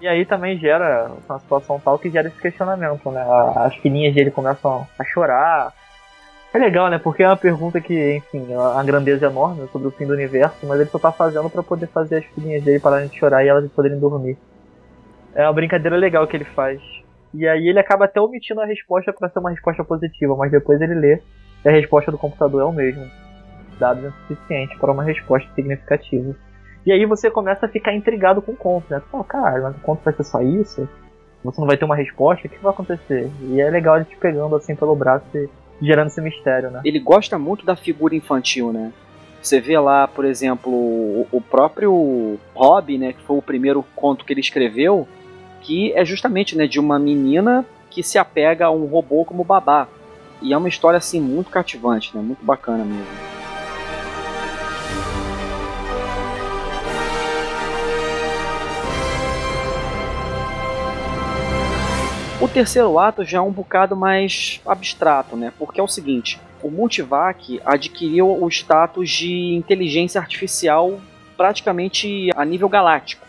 E 0.00 0.08
aí 0.08 0.24
também 0.24 0.58
gera 0.58 1.10
uma 1.28 1.38
situação 1.38 1.80
tal 1.84 1.98
que 1.98 2.10
gera 2.10 2.28
esse 2.28 2.40
questionamento, 2.40 3.08
né? 3.10 3.24
As 3.56 3.76
filhinhas 3.76 4.14
dele 4.14 4.30
começam 4.30 4.86
a 4.98 5.04
chorar, 5.04 5.72
é 6.52 6.58
legal, 6.58 6.88
né? 6.88 6.98
Porque 6.98 7.22
é 7.22 7.28
uma 7.28 7.36
pergunta 7.36 7.80
que, 7.80 8.16
enfim, 8.16 8.46
é 8.50 8.58
uma 8.58 8.84
grandeza 8.84 9.26
enorme 9.26 9.68
sobre 9.70 9.88
o 9.88 9.90
fim 9.90 10.06
do 10.06 10.14
universo, 10.14 10.66
mas 10.66 10.80
ele 10.80 10.88
só 10.88 10.98
tá 10.98 11.12
fazendo 11.12 11.48
para 11.50 11.62
poder 11.62 11.86
fazer 11.88 12.16
as 12.16 12.24
filhinhas 12.26 12.64
dele 12.64 12.80
pararem 12.80 13.08
de 13.08 13.18
chorar 13.18 13.44
e 13.44 13.48
elas 13.48 13.70
poderem 13.72 13.98
dormir. 13.98 14.36
É 15.34 15.42
uma 15.44 15.52
brincadeira 15.52 15.96
legal 15.96 16.26
que 16.26 16.36
ele 16.36 16.44
faz. 16.44 16.80
E 17.34 17.46
aí 17.46 17.68
ele 17.68 17.78
acaba 17.78 18.06
até 18.06 18.20
omitindo 18.20 18.60
a 18.60 18.66
resposta 18.66 19.12
para 19.12 19.28
ser 19.28 19.38
uma 19.38 19.50
resposta 19.50 19.84
positiva, 19.84 20.34
mas 20.36 20.50
depois 20.50 20.80
ele 20.80 20.94
lê 20.94 21.20
e 21.64 21.68
a 21.68 21.72
resposta 21.72 22.10
do 22.10 22.18
computador 22.18 22.62
é 22.62 22.64
o 22.64 22.72
mesmo. 22.72 23.06
Dados 23.78 24.04
insuficientes 24.04 24.78
para 24.78 24.90
uma 24.90 25.04
resposta 25.04 25.48
significativa. 25.54 26.34
E 26.86 26.92
aí 26.92 27.04
você 27.04 27.30
começa 27.30 27.66
a 27.66 27.68
ficar 27.68 27.94
intrigado 27.94 28.40
com 28.40 28.52
o 28.52 28.56
conto, 28.56 28.86
né? 28.88 29.02
Fala, 29.12 29.24
caralho, 29.24 29.62
mas 29.64 29.76
o 29.76 29.80
conto 29.80 30.02
vai 30.02 30.14
ser 30.14 30.24
só 30.24 30.40
isso? 30.40 30.88
Você 31.44 31.60
não 31.60 31.68
vai 31.68 31.76
ter 31.76 31.84
uma 31.84 31.94
resposta? 31.94 32.46
O 32.46 32.50
que 32.50 32.58
vai 32.58 32.72
acontecer? 32.72 33.30
E 33.42 33.60
é 33.60 33.70
legal 33.70 33.96
ele 33.96 34.06
te 34.06 34.16
pegando 34.16 34.56
assim 34.56 34.74
pelo 34.74 34.96
braço 34.96 35.26
e 35.36 35.48
gerando 35.80 36.08
esse 36.08 36.20
mistério, 36.20 36.70
né? 36.70 36.80
Ele 36.84 36.98
gosta 36.98 37.38
muito 37.38 37.64
da 37.64 37.76
figura 37.76 38.14
infantil, 38.14 38.72
né? 38.72 38.92
Você 39.40 39.60
vê 39.60 39.78
lá, 39.78 40.06
por 40.08 40.24
exemplo, 40.24 40.72
o, 40.72 41.40
próprio 41.40 42.38
Rob, 42.54 42.98
né, 42.98 43.12
que 43.12 43.22
foi 43.22 43.38
o 43.38 43.42
primeiro 43.42 43.84
conto 43.94 44.24
que 44.24 44.32
ele 44.32 44.40
escreveu, 44.40 45.06
que 45.60 45.92
é 45.92 46.04
justamente, 46.04 46.56
né, 46.56 46.66
de 46.66 46.80
uma 46.80 46.98
menina 46.98 47.64
que 47.88 48.02
se 48.02 48.18
apega 48.18 48.66
a 48.66 48.70
um 48.70 48.84
robô 48.86 49.24
como 49.24 49.44
babá. 49.44 49.86
E 50.42 50.52
é 50.52 50.56
uma 50.56 50.68
história 50.68 50.98
assim 50.98 51.20
muito 51.20 51.50
cativante, 51.50 52.16
né? 52.16 52.22
Muito 52.22 52.44
bacana 52.44 52.84
mesmo. 52.84 53.06
O 62.40 62.46
terceiro 62.46 62.96
ato 63.00 63.24
já 63.24 63.38
é 63.38 63.40
um 63.40 63.50
bocado 63.50 63.96
mais 63.96 64.60
abstrato, 64.64 65.36
né? 65.36 65.52
Porque 65.58 65.80
é 65.80 65.82
o 65.82 65.88
seguinte: 65.88 66.38
o 66.62 66.70
Multivac 66.70 67.60
adquiriu 67.64 68.30
o 68.30 68.48
status 68.48 69.10
de 69.10 69.54
inteligência 69.54 70.20
artificial 70.20 71.00
praticamente 71.36 72.30
a 72.36 72.44
nível 72.44 72.68
galáctico. 72.68 73.26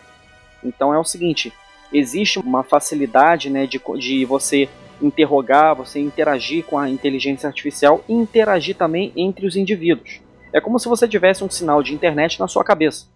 Então 0.63 0.93
é 0.93 0.99
o 0.99 1.03
seguinte: 1.03 1.51
existe 1.91 2.37
uma 2.37 2.63
facilidade 2.63 3.49
né, 3.49 3.65
de, 3.65 3.81
de 3.97 4.25
você 4.25 4.69
interrogar, 5.01 5.73
você 5.73 5.99
interagir 5.99 6.63
com 6.63 6.77
a 6.77 6.87
inteligência 6.87 7.47
artificial 7.47 8.03
e 8.07 8.13
interagir 8.13 8.75
também 8.75 9.11
entre 9.15 9.47
os 9.47 9.55
indivíduos. 9.55 10.21
É 10.53 10.61
como 10.61 10.77
se 10.77 10.87
você 10.87 11.07
tivesse 11.07 11.43
um 11.43 11.49
sinal 11.49 11.81
de 11.81 11.95
internet 11.95 12.39
na 12.39 12.47
sua 12.47 12.63
cabeça. 12.63 13.07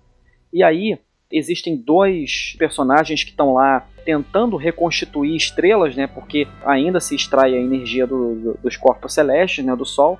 E 0.51 0.63
aí 0.63 0.97
existem 1.31 1.77
dois 1.77 2.55
personagens 2.57 3.23
que 3.23 3.29
estão 3.29 3.53
lá 3.53 3.87
tentando 4.05 4.57
reconstituir 4.57 5.35
estrelas, 5.35 5.95
né? 5.95 6.07
Porque 6.07 6.47
ainda 6.65 6.99
se 6.99 7.15
extrai 7.15 7.53
a 7.53 7.59
energia 7.59 8.05
do, 8.05 8.35
do, 8.35 8.59
dos 8.61 8.77
corpos 8.77 9.13
celestes, 9.13 9.63
né? 9.63 9.75
Do 9.75 9.85
Sol. 9.85 10.19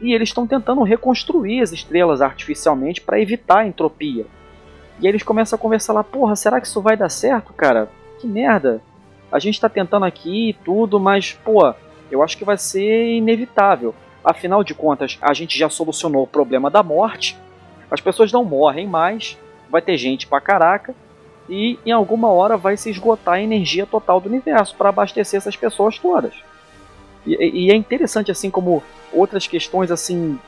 E 0.00 0.12
eles 0.12 0.28
estão 0.28 0.46
tentando 0.46 0.82
reconstruir 0.82 1.62
as 1.62 1.72
estrelas 1.72 2.20
artificialmente 2.20 3.00
para 3.00 3.20
evitar 3.20 3.58
a 3.58 3.66
entropia. 3.66 4.26
E 5.00 5.06
aí 5.06 5.10
eles 5.10 5.22
começam 5.22 5.56
a 5.56 5.60
conversar 5.60 5.92
lá, 5.92 6.04
porra, 6.04 6.36
será 6.36 6.60
que 6.60 6.66
isso 6.66 6.80
vai 6.80 6.96
dar 6.96 7.08
certo, 7.08 7.52
cara? 7.52 7.88
Que 8.18 8.26
merda. 8.26 8.80
A 9.30 9.38
gente 9.38 9.54
está 9.54 9.68
tentando 9.68 10.04
aqui 10.04 10.50
e 10.50 10.52
tudo, 10.52 11.00
mas, 11.00 11.32
pô, 11.32 11.74
eu 12.10 12.22
acho 12.22 12.36
que 12.36 12.44
vai 12.44 12.56
ser 12.56 13.14
inevitável. 13.14 13.94
Afinal 14.24 14.64
de 14.64 14.74
contas, 14.74 15.18
a 15.20 15.32
gente 15.32 15.58
já 15.58 15.68
solucionou 15.68 16.22
o 16.22 16.26
problema 16.26 16.70
da 16.70 16.82
morte. 16.82 17.36
As 17.90 18.00
pessoas 18.00 18.32
não 18.32 18.44
morrem 18.44 18.86
mais, 18.86 19.38
vai 19.70 19.82
ter 19.82 19.96
gente 19.96 20.26
pra 20.26 20.40
caraca 20.40 20.94
e 21.48 21.78
em 21.84 21.92
alguma 21.92 22.28
hora 22.28 22.56
vai 22.56 22.76
se 22.76 22.90
esgotar 22.90 23.34
a 23.34 23.42
energia 23.42 23.86
total 23.86 24.20
do 24.20 24.28
universo 24.28 24.74
para 24.76 24.88
abastecer 24.88 25.38
essas 25.38 25.56
pessoas 25.56 25.98
todas. 25.98 26.34
E, 27.26 27.66
e, 27.66 27.70
é 27.70 27.74
interessante 27.74 28.30
assim 28.30 28.50
como 28.50 28.82
outras 29.12 29.46
questões 29.46 29.90
assim 29.90 30.38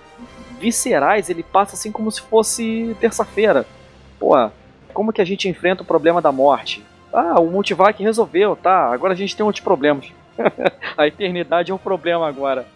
viscerais 0.61 1.29
ele 1.29 1.43
passa 1.43 1.75
assim 1.75 1.91
como 1.91 2.11
se 2.11 2.21
fosse 2.21 2.97
terça-feira. 3.01 3.67
Pô, 4.19 4.35
como 4.93 5.13
que 5.13 5.23
a 5.23 5.25
gente 5.25 5.49
enfrenta 5.49 5.83
o 5.83 5.87
problema 5.87 6.21
da 6.21 6.33
morte? 6.33 6.85
Ah, 7.13 7.41
o 7.41 7.47
Multivac 7.47 8.03
resolveu, 8.03 8.57
tá? 8.57 8.93
Agora 8.93 9.13
a 9.13 9.17
gente 9.17 9.37
tem 9.37 9.45
outros 9.45 9.63
problemas. 9.63 10.13
a 10.97 11.07
eternidade 11.07 11.71
é 11.71 11.75
um 11.75 11.79
problema 11.79 12.29
agora. 12.29 12.67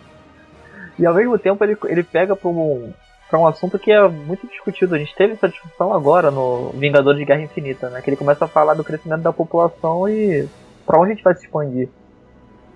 E 0.99 1.07
ao 1.07 1.15
mesmo 1.15 1.39
tempo 1.39 1.63
ele, 1.65 1.77
ele 1.85 2.03
pega 2.03 2.37
para 2.37 2.49
um, 2.49 2.93
pra 3.33 3.41
um 3.41 3.47
assunto 3.47 3.79
que 3.79 3.91
é 3.91 4.07
muito 4.07 4.47
discutido. 4.47 4.95
A 4.95 4.99
gente 4.99 5.17
teve 5.17 5.33
essa 5.33 5.49
discussão 5.49 5.95
agora 5.95 6.31
no 6.31 6.69
Vingadores 6.75 7.19
de 7.19 7.25
Guerra 7.25 7.41
Infinita, 7.41 7.89
né? 7.89 8.03
Que 8.03 8.11
ele 8.11 8.17
começa 8.17 8.45
a 8.45 8.49
falar 8.49 8.75
do 8.75 8.85
crescimento 8.85 9.23
da 9.23 9.33
população 9.33 10.07
e 10.07 10.47
para 10.85 11.01
onde 11.01 11.13
a 11.13 11.15
gente 11.15 11.25
vai 11.25 11.35
se 11.35 11.47
expandir. 11.47 11.89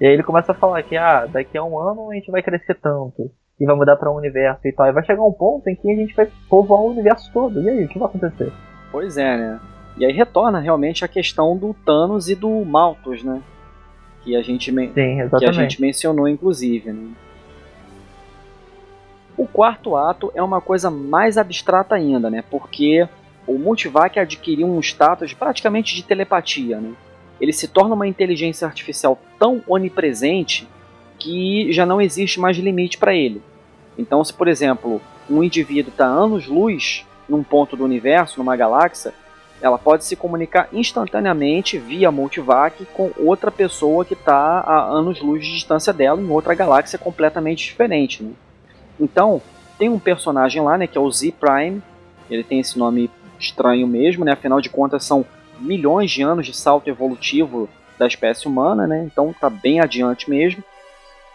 E 0.01 0.07
aí 0.07 0.15
ele 0.15 0.23
começa 0.23 0.53
a 0.53 0.55
falar 0.55 0.83
que 0.83 0.97
ah, 0.97 1.27
daqui 1.27 1.59
a 1.59 1.63
um 1.63 1.79
ano 1.79 2.11
a 2.11 2.15
gente 2.15 2.31
vai 2.31 2.43
crescer 2.43 2.75
tanto 2.77 3.31
e 3.61 3.67
vai 3.67 3.77
mudar 3.77 3.97
para 3.97 4.11
um 4.11 4.17
universo 4.17 4.67
e 4.67 4.73
tal. 4.73 4.87
E 4.87 4.93
vai 4.93 5.05
chegar 5.05 5.23
um 5.23 5.33
ponto 5.33 5.69
em 5.69 5.77
que 5.77 5.93
a 5.93 5.95
gente 5.95 6.15
vai 6.15 6.27
povoar 6.49 6.81
o 6.81 6.91
universo 6.91 7.31
todo. 7.35 7.61
E 7.61 7.69
aí, 7.69 7.85
o 7.85 7.89
que 7.89 7.99
vai 7.99 8.09
acontecer? 8.09 8.51
Pois 8.91 9.19
é, 9.19 9.37
né? 9.37 9.61
E 9.99 10.07
aí 10.07 10.13
retorna 10.13 10.59
realmente 10.59 11.05
a 11.05 11.09
questão 11.09 11.55
do 11.55 11.75
Thanos 11.85 12.31
e 12.31 12.35
do 12.35 12.65
Malthus, 12.65 13.23
né? 13.23 13.43
Que 14.23 14.35
a 14.35 14.41
gente, 14.41 14.73
Sim, 14.73 15.29
que 15.39 15.45
a 15.45 15.53
gente 15.53 15.83
mencionou, 15.83 16.27
inclusive, 16.27 16.93
né? 16.93 17.11
O 19.37 19.47
quarto 19.47 19.97
ato 19.97 20.33
é 20.35 20.43
uma 20.43 20.61
coisa 20.61 20.91
mais 20.91 21.37
abstrata 21.37 21.95
ainda, 21.95 22.31
né? 22.31 22.43
Porque 22.51 23.07
o 23.47 23.59
Multivac 23.59 24.19
adquiriu 24.19 24.67
um 24.67 24.81
status 24.81 25.35
praticamente 25.35 25.95
de 25.95 26.03
telepatia, 26.03 26.81
né? 26.81 26.93
Ele 27.39 27.53
se 27.53 27.69
torna 27.69 27.95
uma 27.95 28.07
inteligência 28.07 28.67
artificial 28.67 29.19
tão 29.39 29.63
onipresente 29.69 30.67
que 31.19 31.71
já 31.71 31.85
não 31.85 32.01
existe 32.01 32.41
mais 32.41 32.57
limite 32.57 32.97
para 32.97 33.15
ele. 33.15 33.43
Então, 33.99 34.25
se 34.25 34.33
por 34.33 34.49
exemplo 34.49 35.01
um 35.29 35.43
indivíduo 35.43 35.91
está 35.91 36.07
anos-luz 36.07 37.05
num 37.29 37.43
ponto 37.43 37.77
do 37.77 37.85
universo, 37.85 38.39
numa 38.39 38.57
galáxia, 38.57 39.13
ela 39.61 39.79
pode 39.79 40.05
se 40.05 40.17
comunicar 40.17 40.69
instantaneamente 40.73 41.79
via 41.79 42.11
multivac 42.11 42.85
com 42.95 43.11
outra 43.19 43.51
pessoa 43.51 44.05
que 44.05 44.15
está 44.15 44.61
a 44.61 44.85
anos-luz 44.85 45.45
de 45.45 45.53
distância 45.53 45.93
dela 45.93 46.21
em 46.21 46.31
outra 46.31 46.55
galáxia 46.55 46.99
completamente 46.99 47.65
diferente. 47.65 48.23
Né? 48.23 48.33
Então, 48.99 49.41
tem 49.79 49.89
um 49.89 49.99
personagem 49.99 50.63
lá, 50.63 50.79
né, 50.79 50.87
que 50.87 50.97
é 50.97 51.01
o 51.01 51.11
Z 51.11 51.33
Prime. 51.39 51.83
Ele 52.31 52.43
tem 52.43 52.61
esse 52.61 52.79
nome 52.79 53.11
estranho 53.39 53.87
mesmo, 53.87 54.25
né? 54.25 54.33
Afinal 54.33 54.61
de 54.61 54.71
contas, 54.71 55.05
são 55.05 55.25
milhões 55.59 56.11
de 56.11 56.23
anos 56.23 56.47
de 56.47 56.57
salto 56.57 56.89
evolutivo 56.89 57.69
da 57.99 58.07
espécie 58.07 58.47
humana, 58.47 58.87
né? 58.87 59.05
Então 59.05 59.35
tá 59.39 59.49
bem 59.49 59.81
adiante 59.81 60.29
mesmo. 60.29 60.63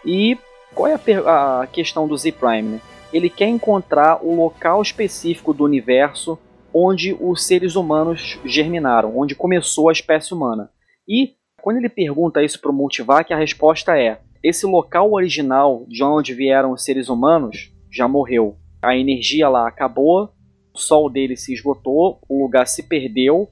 E 0.04 0.38
qual 0.74 0.88
é 0.88 0.94
a, 0.94 1.62
a 1.62 1.66
questão 1.66 2.06
do 2.06 2.16
Z 2.16 2.32
Prime? 2.32 2.62
Né? 2.62 2.80
Ele 3.12 3.28
quer 3.28 3.48
encontrar 3.48 4.24
o 4.24 4.34
local 4.34 4.80
específico 4.80 5.52
do 5.52 5.64
universo 5.64 6.38
onde 6.74 7.16
os 7.20 7.46
seres 7.46 7.76
humanos 7.76 8.38
germinaram, 8.44 9.16
onde 9.18 9.34
começou 9.34 9.88
a 9.88 9.92
espécie 9.92 10.32
humana. 10.32 10.70
E 11.06 11.34
quando 11.60 11.76
ele 11.76 11.88
pergunta 11.88 12.42
isso 12.42 12.60
para 12.60 12.70
o 12.70 12.74
Multivac, 12.74 13.32
a 13.32 13.36
resposta 13.36 13.98
é: 13.98 14.20
esse 14.42 14.66
local 14.66 15.12
original 15.12 15.86
de 15.88 16.02
onde 16.02 16.34
vieram 16.34 16.72
os 16.72 16.84
seres 16.84 17.08
humanos 17.08 17.72
já 17.90 18.08
morreu. 18.08 18.58
A 18.82 18.96
energia 18.96 19.48
lá 19.48 19.68
acabou, 19.68 20.30
o 20.74 20.78
sol 20.78 21.08
dele 21.08 21.36
se 21.36 21.52
esgotou, 21.52 22.20
o 22.28 22.42
lugar 22.42 22.66
se 22.66 22.82
perdeu 22.82 23.48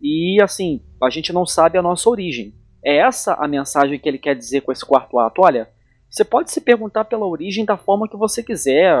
e 0.00 0.40
assim, 0.42 0.82
a 1.02 1.08
gente 1.08 1.32
não 1.32 1.46
sabe 1.46 1.78
a 1.78 1.82
nossa 1.82 2.08
origem. 2.10 2.54
É 2.84 2.98
essa 2.98 3.34
a 3.34 3.48
mensagem 3.48 3.98
que 3.98 4.08
ele 4.08 4.18
quer 4.18 4.34
dizer 4.34 4.60
com 4.60 4.72
esse 4.72 4.84
quarto 4.84 5.18
ato. 5.18 5.40
Olha, 5.42 5.70
você 6.10 6.24
pode 6.24 6.50
se 6.50 6.60
perguntar 6.60 7.06
pela 7.06 7.26
origem 7.26 7.64
da 7.64 7.76
forma 7.76 8.08
que 8.08 8.16
você 8.16 8.42
quiser, 8.42 8.94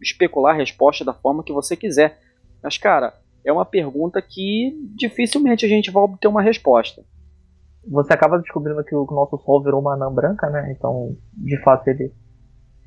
especular 0.00 0.54
a 0.54 0.58
resposta 0.58 1.04
da 1.04 1.12
forma 1.12 1.44
que 1.44 1.52
você 1.52 1.76
quiser. 1.76 2.18
Mas, 2.62 2.78
cara, 2.78 3.14
é 3.44 3.52
uma 3.52 3.64
pergunta 3.64 4.20
que 4.22 4.74
dificilmente 4.96 5.66
a 5.66 5.68
gente 5.68 5.90
vai 5.90 6.02
obter 6.02 6.28
uma 6.28 6.42
resposta. 6.42 7.04
Você 7.88 8.12
acaba 8.12 8.38
descobrindo 8.38 8.84
que 8.84 8.94
o 8.94 9.06
nosso 9.10 9.38
Sol 9.38 9.62
virou 9.62 9.80
uma 9.80 9.94
anã 9.94 10.12
branca, 10.12 10.48
né? 10.50 10.72
Então, 10.76 11.16
de 11.32 11.60
fato, 11.62 11.88
ele, 11.88 12.12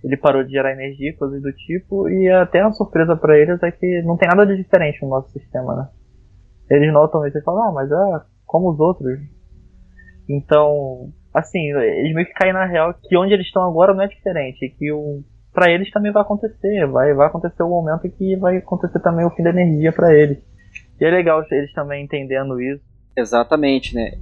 ele 0.03 0.17
parou 0.17 0.43
de 0.43 0.51
gerar 0.51 0.71
energia, 0.71 1.17
coisas 1.17 1.41
do 1.41 1.51
tipo, 1.51 2.07
e 2.09 2.29
até 2.29 2.61
a 2.61 2.71
surpresa 2.71 3.15
para 3.15 3.37
eles 3.37 3.61
é 3.63 3.71
que 3.71 4.01
não 4.03 4.17
tem 4.17 4.29
nada 4.29 4.45
de 4.45 4.55
diferente 4.55 5.01
no 5.01 5.09
nosso 5.09 5.31
sistema, 5.31 5.75
né? 5.75 5.89
Eles 6.69 6.93
notam 6.93 7.25
isso 7.25 7.37
e 7.37 7.41
falam, 7.41 7.69
ah, 7.69 7.71
mas 7.71 7.91
é 7.91 8.25
como 8.45 8.71
os 8.71 8.79
outros. 8.79 9.19
Então, 10.29 11.11
assim, 11.33 11.71
eles 11.71 12.13
meio 12.13 12.27
que 12.27 12.33
caem 12.33 12.53
na 12.53 12.65
real 12.65 12.93
que 12.93 13.17
onde 13.17 13.33
eles 13.33 13.47
estão 13.47 13.63
agora 13.63 13.93
não 13.93 14.03
é 14.03 14.07
diferente, 14.07 14.73
que 14.77 14.91
o 14.91 15.23
para 15.53 15.71
eles 15.71 15.91
também 15.91 16.11
vai 16.11 16.23
acontecer, 16.23 16.87
vai 16.87 17.13
vai 17.13 17.27
acontecer 17.27 17.61
o 17.61 17.69
momento 17.69 18.07
em 18.07 18.09
que 18.09 18.35
vai 18.37 18.57
acontecer 18.57 18.99
também 19.01 19.25
o 19.25 19.29
fim 19.29 19.43
da 19.43 19.51
energia 19.51 19.91
para 19.91 20.13
eles. 20.15 20.39
E 20.99 21.05
é 21.05 21.11
legal 21.11 21.43
eles 21.51 21.71
também 21.73 22.03
entendendo 22.03 22.59
isso. 22.59 22.83
Exatamente, 23.15 23.93
né? 23.93 24.13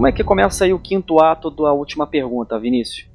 Como 0.00 0.08
é 0.08 0.12
que 0.12 0.24
começa 0.24 0.64
aí 0.64 0.72
o 0.72 0.78
quinto 0.78 1.20
ato 1.20 1.50
da 1.50 1.74
última 1.74 2.06
pergunta, 2.06 2.58
Vinícius? 2.58 3.06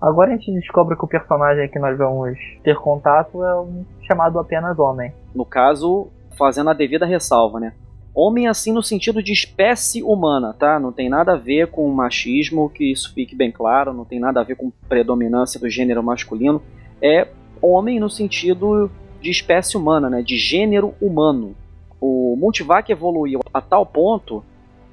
Agora 0.00 0.32
a 0.32 0.36
gente 0.36 0.50
descobre 0.50 0.96
que 0.96 1.04
o 1.04 1.06
personagem 1.06 1.68
que 1.68 1.78
nós 1.78 1.96
vamos 1.96 2.36
ter 2.64 2.74
contato 2.74 3.44
é 3.44 3.60
um 3.60 3.84
chamado 4.04 4.36
apenas 4.40 4.76
homem. 4.80 5.12
No 5.32 5.44
caso, 5.44 6.08
fazendo 6.36 6.70
a 6.70 6.74
devida 6.74 7.06
ressalva, 7.06 7.60
né? 7.60 7.72
Homem 8.12 8.48
assim 8.48 8.72
no 8.72 8.82
sentido 8.82 9.22
de 9.22 9.32
espécie 9.32 10.02
humana, 10.02 10.52
tá? 10.52 10.80
Não 10.80 10.90
tem 10.90 11.08
nada 11.08 11.34
a 11.34 11.36
ver 11.36 11.68
com 11.68 11.88
machismo, 11.92 12.68
que 12.68 12.90
isso 12.90 13.14
fique 13.14 13.36
bem 13.36 13.52
claro, 13.52 13.94
não 13.94 14.04
tem 14.04 14.18
nada 14.18 14.40
a 14.40 14.44
ver 14.44 14.56
com 14.56 14.72
predominância 14.88 15.60
do 15.60 15.70
gênero 15.70 16.02
masculino. 16.02 16.60
É 17.00 17.28
homem 17.62 18.00
no 18.00 18.10
sentido 18.10 18.90
de 19.20 19.30
espécie 19.30 19.76
humana, 19.76 20.10
né? 20.10 20.20
De 20.20 20.36
gênero 20.36 20.94
humano. 21.00 21.54
O 22.00 22.34
Multivac 22.36 22.90
evoluiu 22.90 23.38
a 23.54 23.60
tal 23.60 23.86
ponto 23.86 24.42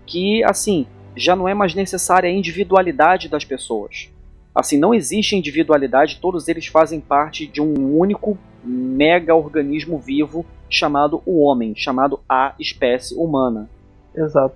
que, 0.06 0.43
assim, 0.43 0.86
já 1.15 1.36
não 1.36 1.48
é 1.48 1.54
mais 1.54 1.74
necessária 1.74 2.30
a 2.30 2.34
individualidade 2.34 3.30
das 3.30 3.43
pessoas. 3.43 4.10
Assim, 4.54 4.78
não 4.78 4.93
existe 4.93 5.36
individualidade, 5.36 6.19
todos 6.19 6.48
eles 6.48 6.67
fazem 6.67 7.00
parte 7.00 7.48
de 7.48 7.62
um 7.62 7.98
único 7.98 8.38
mega 8.63 9.34
organismo 9.34 9.98
vivo 10.00 10.45
chamado 10.69 11.22
o 11.26 11.41
homem, 11.41 11.74
chamado 11.76 12.19
a 12.28 12.54
espécie 12.60 13.15
humana. 13.15 13.69
Exato. 14.15 14.56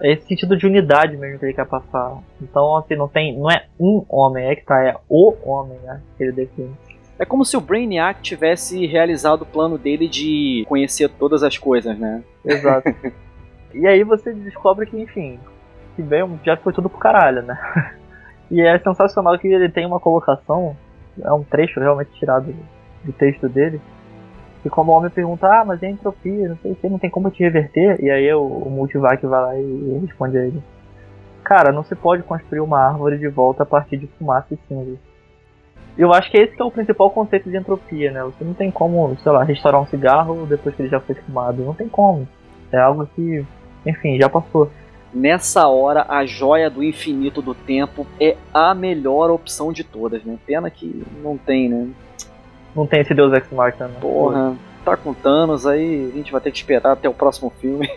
É 0.00 0.12
esse 0.12 0.26
sentido 0.26 0.56
de 0.56 0.66
unidade 0.66 1.16
mesmo 1.16 1.38
que 1.38 1.44
ele 1.44 1.54
quer 1.54 1.66
passar. 1.66 2.18
Então, 2.40 2.76
assim, 2.76 2.96
não 2.96 3.08
tem, 3.08 3.36
não 3.36 3.50
é 3.50 3.66
um 3.78 4.04
homem, 4.08 4.46
é 4.46 4.56
que 4.56 4.64
tá, 4.64 4.82
é 4.82 4.96
o 5.08 5.34
homem, 5.44 5.78
né, 5.80 6.00
que 6.16 6.22
ele 6.22 6.32
define. 6.32 6.70
É 7.18 7.24
como 7.26 7.44
se 7.44 7.54
o 7.54 7.60
Brainiac 7.60 8.22
tivesse 8.22 8.86
realizado 8.86 9.42
o 9.42 9.46
plano 9.46 9.76
dele 9.76 10.08
de 10.08 10.64
conhecer 10.66 11.10
todas 11.10 11.42
as 11.42 11.58
coisas, 11.58 11.98
né? 11.98 12.22
Exato. 12.42 12.88
e 13.74 13.86
aí 13.86 14.02
você 14.02 14.32
descobre 14.32 14.86
que, 14.86 14.98
enfim, 14.98 15.38
que 15.96 16.02
veio, 16.02 16.38
já 16.44 16.56
foi 16.56 16.72
tudo 16.72 16.88
pro 16.88 16.98
caralho, 16.98 17.42
né? 17.42 17.58
E 18.50 18.60
é 18.60 18.76
sensacional 18.80 19.38
que 19.38 19.46
ele 19.46 19.68
tem 19.68 19.86
uma 19.86 20.00
colocação, 20.00 20.76
é 21.22 21.32
um 21.32 21.44
trecho 21.44 21.78
realmente 21.78 22.10
tirado 22.18 22.52
do 23.04 23.12
texto 23.12 23.48
dele, 23.48 23.80
e 24.64 24.68
como 24.68 24.92
o 24.92 24.96
homem 24.96 25.10
pergunta, 25.10 25.46
ah, 25.46 25.64
mas 25.64 25.82
é 25.82 25.88
entropia, 25.88 26.48
não 26.48 26.56
sei 26.56 26.74
se 26.74 26.88
não 26.88 26.98
tem 26.98 27.08
como 27.08 27.30
te 27.30 27.42
reverter, 27.42 28.02
e 28.02 28.10
aí 28.10 28.32
o, 28.34 28.42
o 28.42 28.70
Multivac 28.70 29.24
vai 29.24 29.40
lá 29.40 29.56
e, 29.56 29.98
responde 30.04 30.36
a 30.36 30.44
ele. 30.44 30.62
cara, 31.44 31.72
não 31.72 31.82
se 31.82 31.94
pode 31.94 32.22
construir 32.24 32.60
uma 32.60 32.78
árvore 32.78 33.18
de 33.18 33.28
volta 33.28 33.62
a 33.62 33.66
partir 33.66 33.96
de 33.96 34.06
fumaça 34.18 34.52
e 34.52 34.58
cinza. 34.68 34.98
Eu 35.96 36.12
acho 36.12 36.30
que 36.30 36.38
esse 36.38 36.54
que 36.54 36.62
é 36.62 36.64
o 36.64 36.70
principal 36.70 37.10
conceito 37.10 37.50
de 37.50 37.56
entropia, 37.56 38.10
né? 38.10 38.22
Você 38.22 38.44
não 38.44 38.54
tem 38.54 38.70
como, 38.70 39.16
sei 39.18 39.32
lá, 39.32 39.42
restaurar 39.42 39.80
um 39.80 39.86
cigarro 39.86 40.46
depois 40.46 40.74
que 40.74 40.82
ele 40.82 40.88
já 40.88 41.00
foi 41.00 41.14
fumado. 41.14 41.64
Não 41.64 41.74
tem 41.74 41.88
como. 41.88 42.28
É 42.72 42.78
algo 42.78 43.06
que, 43.14 43.44
enfim, 43.84 44.16
já 44.18 44.28
passou. 44.28 44.70
Nessa 45.12 45.66
hora, 45.66 46.06
a 46.08 46.24
joia 46.24 46.70
do 46.70 46.84
infinito 46.84 47.42
do 47.42 47.54
tempo 47.54 48.06
é 48.20 48.36
a 48.54 48.74
melhor 48.74 49.30
opção 49.30 49.72
de 49.72 49.82
todas, 49.82 50.22
né? 50.24 50.38
Pena 50.46 50.70
que 50.70 51.04
não 51.22 51.36
tem, 51.36 51.68
né? 51.68 51.88
Não 52.74 52.86
tem 52.86 53.00
esse 53.00 53.12
Deus 53.12 53.32
Ex 53.32 53.50
Machina. 53.50 53.88
Né? 53.88 53.96
Porra, 54.00 54.56
tá 54.84 54.96
com 54.96 55.12
Thanos, 55.12 55.66
aí 55.66 56.10
a 56.12 56.16
gente 56.16 56.30
vai 56.30 56.40
ter 56.40 56.52
que 56.52 56.58
esperar 56.58 56.92
até 56.92 57.08
o 57.08 57.14
próximo 57.14 57.52
filme. 57.60 57.88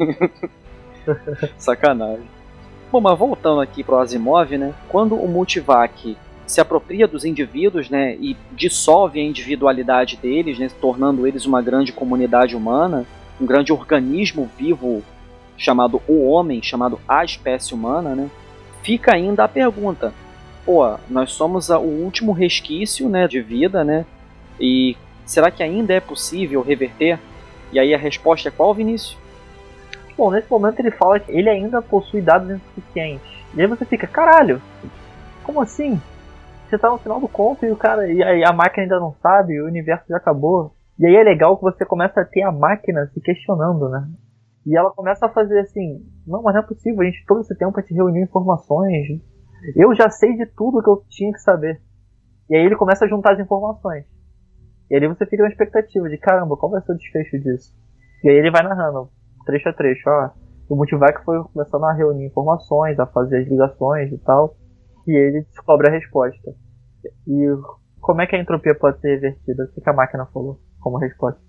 Sacanagem. 1.58 2.26
Bom, 2.92 3.00
mas 3.00 3.18
voltando 3.18 3.62
aqui 3.62 3.84
pro 3.84 4.00
Asimov, 4.00 4.58
né? 4.58 4.74
Quando 4.90 5.16
o 5.16 5.28
Multivac 5.28 6.18
se 6.46 6.62
apropria 6.62 7.08
dos 7.08 7.26
indivíduos, 7.26 7.90
né, 7.90 8.16
e 8.16 8.36
dissolve 8.52 9.20
a 9.20 9.24
individualidade 9.24 10.18
deles, 10.18 10.60
né, 10.60 10.70
tornando 10.82 11.26
eles 11.26 11.46
uma 11.46 11.62
grande 11.62 11.92
comunidade 11.92 12.56
humana, 12.56 13.06
um 13.40 13.46
grande 13.46 13.72
organismo 13.72 14.50
vivo 14.58 15.04
chamado 15.58 16.02
o 16.08 16.28
homem, 16.28 16.62
chamado 16.62 17.00
a 17.08 17.24
espécie 17.24 17.74
humana, 17.74 18.16
né, 18.16 18.30
fica 18.82 19.16
ainda 19.16 19.44
a 19.44 19.48
pergunta: 19.48 20.14
pô, 20.66 20.98
nós 21.10 21.32
somos 21.32 21.70
a, 21.72 21.80
o 21.80 22.04
último 22.04 22.32
resquício, 22.32 23.10
né, 23.10 23.28
de 23.28 23.42
vida, 23.42 23.84
né, 23.84 24.06
e 24.60 24.96
será 25.26 25.52
que 25.52 25.64
ainda 25.64 25.94
é 25.94 26.00
possível 26.00 26.62
reverter? 26.62 27.20
E 27.72 27.80
aí 27.80 27.94
a 27.94 27.98
resposta 27.98 28.50
é 28.50 28.52
qual, 28.52 28.74
Vinícius? 28.74 29.18
Bom, 30.18 30.30
nesse 30.30 30.50
momento 30.50 30.80
ele 30.80 30.92
fala 30.92 31.20
que 31.20 31.32
ele 31.32 31.50
ainda 31.50 31.82
possui 31.82 32.22
dados 32.22 32.50
insuficientes. 32.50 33.28
E 33.56 33.62
aí 33.62 33.68
você 33.68 33.84
fica, 33.84 34.06
caralho, 34.06 34.62
como 35.44 35.62
assim? 35.62 36.00
Você 36.70 36.78
tá 36.78 36.90
no 36.90 36.98
final 36.98 37.20
do 37.20 37.28
conto 37.28 37.66
e 37.66 37.72
o 37.72 37.76
cara. 37.76 38.12
E 38.12 38.24
aí 38.24 38.44
a 38.44 38.54
máquina 38.54 38.84
ainda 38.84 39.00
não 39.00 39.16
sabe, 39.22 39.60
o 39.60 39.66
universo 39.66 40.06
já 40.08 40.18
acabou. 40.18 40.74
E 41.00 41.06
aí 41.06 41.16
é 41.16 41.24
legal 41.24 41.58
que 41.58 41.64
você 41.64 41.86
começa 41.86 42.22
a 42.22 42.26
ter 42.26 42.44
a 42.44 42.52
máquina 42.52 43.10
se 43.14 43.22
questionando, 43.22 43.90
né? 43.90 44.08
E 44.66 44.78
ela 44.78 44.92
começa 44.92 45.26
a 45.26 45.30
fazer 45.30 45.60
assim, 45.60 46.06
não, 46.26 46.42
mas 46.42 46.54
não 46.56 46.62
é 46.62 46.66
possível, 46.66 47.02
a 47.02 47.06
gente 47.06 47.26
todo 47.26 47.42
esse 47.42 47.56
tempo 47.58 47.78
a 47.78 47.84
te 47.84 47.94
reuniu 47.94 48.24
informações. 48.24 49.22
Eu 49.76 49.94
já 49.94 50.10
sei 50.10 50.36
de 50.36 50.46
tudo 50.46 50.82
que 50.82 50.90
eu 50.90 51.04
tinha 51.10 51.32
que 51.32 51.40
saber. 51.40 51.82
E 52.50 52.56
aí 52.56 52.66
ele 52.66 52.76
começa 52.76 53.06
a 53.06 53.08
juntar 53.08 53.34
as 53.34 53.40
informações. 53.40 54.06
E 54.90 54.96
aí 54.96 55.08
você 55.08 55.26
fica 55.26 55.44
na 55.44 55.50
expectativa 55.50 56.08
de 56.08 56.18
caramba, 56.18 56.56
qual 56.58 56.72
vai 56.72 56.82
ser 56.82 56.94
o 56.94 56.98
desfecho 56.98 57.40
disso? 57.40 57.76
E 58.24 58.30
aí 58.30 58.36
ele 58.36 58.52
vai 58.52 58.64
narrando, 58.64 59.10
trecho 59.46 59.70
a 59.70 59.74
trecho, 59.74 60.10
ó. 60.10 60.30
O 60.70 60.76
Multivac 60.76 61.24
foi 61.26 61.44
começando 61.44 61.84
a 61.84 61.94
reunir 61.94 62.26
informações, 62.28 62.98
a 63.00 63.06
fazer 63.06 63.42
as 63.42 63.48
ligações 63.48 64.12
e 64.12 64.18
tal. 64.20 64.56
E 65.06 65.12
ele 65.12 65.42
descobre 65.44 65.90
a 65.90 65.92
resposta. 65.92 66.54
E 67.28 67.46
como 68.00 68.22
é 68.22 68.28
que 68.28 68.36
a 68.36 68.42
entropia 68.42 68.76
pode 68.76 69.00
ser 69.00 69.16
revertida? 69.16 69.70
O 69.76 69.82
que 69.82 69.90
a 69.90 69.94
máquina 69.94 70.26
falou 70.28 70.60
como 70.80 70.98
resposta? 70.98 71.42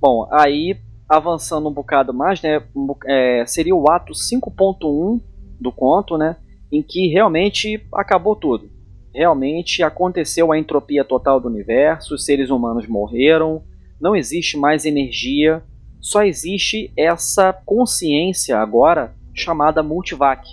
Bom, 0.00 0.28
aí 0.32 0.74
avançando 1.10 1.68
um 1.68 1.72
bocado 1.72 2.14
mais, 2.14 2.40
né, 2.40 2.62
é, 3.04 3.44
seria 3.44 3.74
o 3.74 3.90
ato 3.90 4.12
5.1 4.12 5.20
do 5.60 5.72
conto, 5.72 6.16
né, 6.16 6.36
em 6.70 6.80
que 6.82 7.08
realmente 7.08 7.84
acabou 7.92 8.36
tudo. 8.36 8.70
Realmente 9.12 9.82
aconteceu 9.82 10.52
a 10.52 10.58
entropia 10.58 11.04
total 11.04 11.40
do 11.40 11.48
universo, 11.48 12.14
os 12.14 12.24
seres 12.24 12.48
humanos 12.48 12.86
morreram, 12.86 13.64
não 14.00 14.14
existe 14.14 14.56
mais 14.56 14.84
energia, 14.86 15.64
só 16.00 16.22
existe 16.22 16.92
essa 16.96 17.52
consciência 17.52 18.56
agora 18.56 19.12
chamada 19.34 19.82
multivac, 19.82 20.46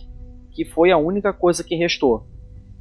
que 0.51 0.65
foi 0.65 0.91
a 0.91 0.97
única 0.97 1.31
coisa 1.31 1.63
que 1.63 1.75
restou. 1.75 2.25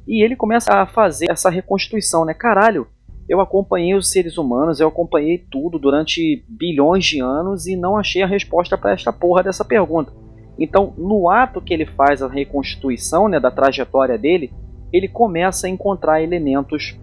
E 0.07 0.23
ele 0.23 0.35
começa 0.35 0.73
a 0.73 0.87
fazer 0.87 1.29
essa 1.29 1.49
reconstituição, 1.49 2.25
né? 2.25 2.33
Caralho, 2.33 2.87
eu 3.27 3.41
acompanhei 3.41 3.93
os 3.93 4.09
seres 4.09 4.37
humanos, 4.37 4.79
eu 4.79 4.87
acompanhei 4.87 5.37
tudo 5.37 5.77
durante 5.77 6.45
bilhões 6.47 7.05
de 7.05 7.21
anos 7.21 7.67
e 7.67 7.75
não 7.75 7.97
achei 7.97 8.23
a 8.23 8.27
resposta 8.27 8.77
para 8.77 8.93
esta 8.93 9.11
porra 9.11 9.43
dessa 9.43 9.65
pergunta. 9.65 10.11
Então, 10.57 10.93
no 10.97 11.29
ato 11.29 11.61
que 11.61 11.73
ele 11.73 11.85
faz 11.85 12.21
a 12.21 12.27
reconstituição 12.27 13.27
né, 13.27 13.39
da 13.39 13.51
trajetória 13.51 14.17
dele, 14.17 14.51
ele 14.91 15.07
começa 15.07 15.67
a 15.67 15.69
encontrar 15.69 16.21
elementos. 16.21 16.97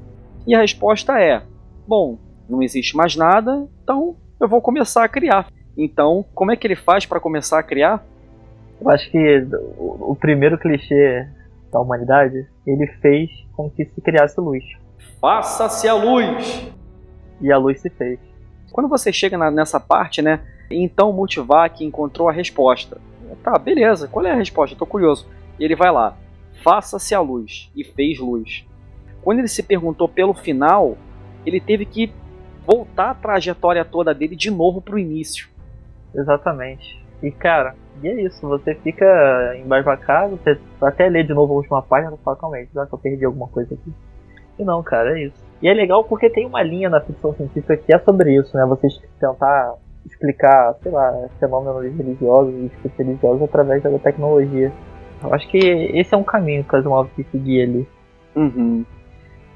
E 0.47 0.55
a 0.55 0.61
resposta 0.61 1.21
é: 1.21 1.43
bom, 1.87 2.19
não 2.49 2.63
existe 2.63 2.97
mais 2.97 3.15
nada, 3.15 3.69
então 3.83 4.17
eu 4.41 4.49
vou 4.49 4.61
começar 4.61 5.05
a 5.05 5.09
criar. 5.09 5.49
Então, 5.77 6.25
como 6.35 6.53
é 6.53 6.57
que 6.57 6.67
ele 6.67 6.77
faz 6.77 7.05
para 7.05 7.21
começar 7.21 7.59
a 7.59 7.63
criar? 7.63 8.05
Eu 8.81 8.91
acho 8.91 9.11
que 9.11 9.47
o 9.79 10.17
primeiro 10.19 10.59
clichê 10.59 11.27
da 11.73 11.81
humanidade, 11.81 12.47
ele 12.67 12.87
fez 13.01 13.31
com 13.57 13.71
que 13.71 13.85
se 13.85 14.01
criasse 14.01 14.41
luz. 14.41 14.65
Faça-se 15.21 15.89
a 15.89 15.95
luz! 15.95 16.71
E 17.41 17.51
a 17.51 17.59
luz 17.59 17.81
se 17.81 17.91
fez. 17.91 18.19
Quando 18.73 18.89
você 18.89 19.13
chega 19.13 19.39
na, 19.39 19.51
nessa 19.51 19.79
parte, 19.79 20.21
né? 20.21 20.41
Então 20.71 21.11
o 21.11 21.13
Multivac 21.13 21.85
encontrou 21.85 22.29
a 22.29 22.33
resposta. 22.33 23.01
Tá, 23.43 23.59
beleza, 23.59 24.09
qual 24.09 24.25
é 24.25 24.31
a 24.31 24.37
resposta? 24.37 24.77
Tô 24.77 24.87
curioso. 24.87 25.29
E 25.59 25.65
ele 25.65 25.77
vai 25.77 25.91
lá. 25.91 26.17
Faça-se 26.63 27.15
a 27.15 27.21
luz. 27.21 27.71
E 27.75 27.85
fez 27.85 28.19
luz. 28.19 28.67
Quando 29.23 29.39
ele 29.41 29.49
se 29.49 29.63
perguntou 29.63 30.09
pelo 30.09 30.35
final, 30.35 30.97
ele 31.47 31.61
teve 31.61 31.85
que 31.85 32.13
voltar 32.67 33.11
a 33.11 33.15
trajetória 33.15 33.85
toda 33.85 34.15
dele 34.15 34.37
de 34.37 34.51
novo 34.51 34.81
pro 34.81 34.99
início. 34.99 35.49
Exatamente. 36.15 37.03
E 37.23 37.31
cara, 37.31 37.75
e 38.03 38.09
é 38.09 38.23
isso, 38.23 38.47
você 38.47 38.75
fica 38.75 39.57
embasbacado, 39.57 40.37
você 40.37 40.59
até 40.81 41.09
lê 41.09 41.23
de 41.23 41.33
novo 41.33 41.53
a 41.53 41.57
última 41.57 41.83
página 41.83 42.15
e 42.15 42.25
fala, 42.25 42.37
calma 42.37 42.57
aí, 42.57 42.67
será 42.67 42.87
que 42.87 42.95
eu 42.95 42.99
perdi 42.99 43.25
alguma 43.25 43.49
coisa 43.49 43.75
aqui? 43.75 43.93
E 44.59 44.65
não, 44.65 44.83
cara, 44.83 45.19
é 45.19 45.25
isso. 45.25 45.45
E 45.63 45.69
é 45.69 45.75
legal 45.75 46.05
porque 46.05 46.29
tem 46.31 46.47
uma 46.47 46.63
linha 46.63 46.91
na 46.91 47.01
ficção 47.01 47.35
científica 47.35 47.77
que 47.77 47.95
é 47.95 47.99
sobre 47.99 48.37
isso, 48.37 48.57
né? 48.57 48.65
Você 48.67 48.89
tentar 49.19 49.75
explicar, 50.05 50.75
sei 50.83 50.93
lá, 50.93 51.29
fenômenos 51.41 51.97
religiosos 51.97 52.55
e 52.55 52.69
discursos 52.69 52.99
religiosos 52.99 53.43
através 53.43 53.83
da 53.83 53.99
tecnologia. 53.99 54.73
Eu 55.23 55.33
acho 55.33 55.49
que 55.49 55.59
esse 55.59 56.15
é 56.15 56.17
um 56.19 56.25
caminho 56.25 56.65
que 56.65 56.77
Asimov 56.77 57.09
que 57.17 57.25
seguir 57.25 57.63
ali. 57.63 57.89
Uhum. 58.37 58.85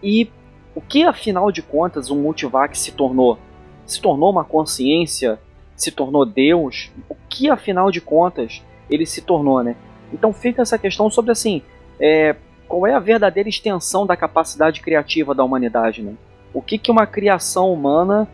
E 0.02 0.30
o 0.74 0.80
que, 0.80 1.04
afinal 1.04 1.52
de 1.52 1.62
contas, 1.62 2.08
o 2.08 2.16
Multivac 2.16 2.78
se 2.78 2.92
tornou? 2.92 3.38
Se 3.84 4.00
tornou 4.00 4.30
uma 4.30 4.44
consciência 4.44 5.38
se 5.78 5.92
tornou 5.92 6.26
Deus, 6.26 6.90
o 7.08 7.14
que 7.28 7.48
afinal 7.48 7.90
de 7.90 8.00
contas 8.00 8.62
ele 8.90 9.06
se 9.06 9.22
tornou, 9.22 9.62
né? 9.62 9.76
Então 10.12 10.32
fica 10.32 10.60
essa 10.60 10.76
questão 10.76 11.08
sobre 11.08 11.30
assim, 11.30 11.62
é, 12.00 12.34
qual 12.68 12.86
é 12.86 12.94
a 12.94 13.00
verdadeira 13.00 13.48
extensão 13.48 14.06
da 14.06 14.16
capacidade 14.16 14.80
criativa 14.80 15.34
da 15.34 15.42
humanidade, 15.42 16.02
né? 16.02 16.14
O 16.52 16.60
que, 16.60 16.78
que 16.78 16.90
uma 16.90 17.06
criação 17.06 17.72
humana 17.72 18.28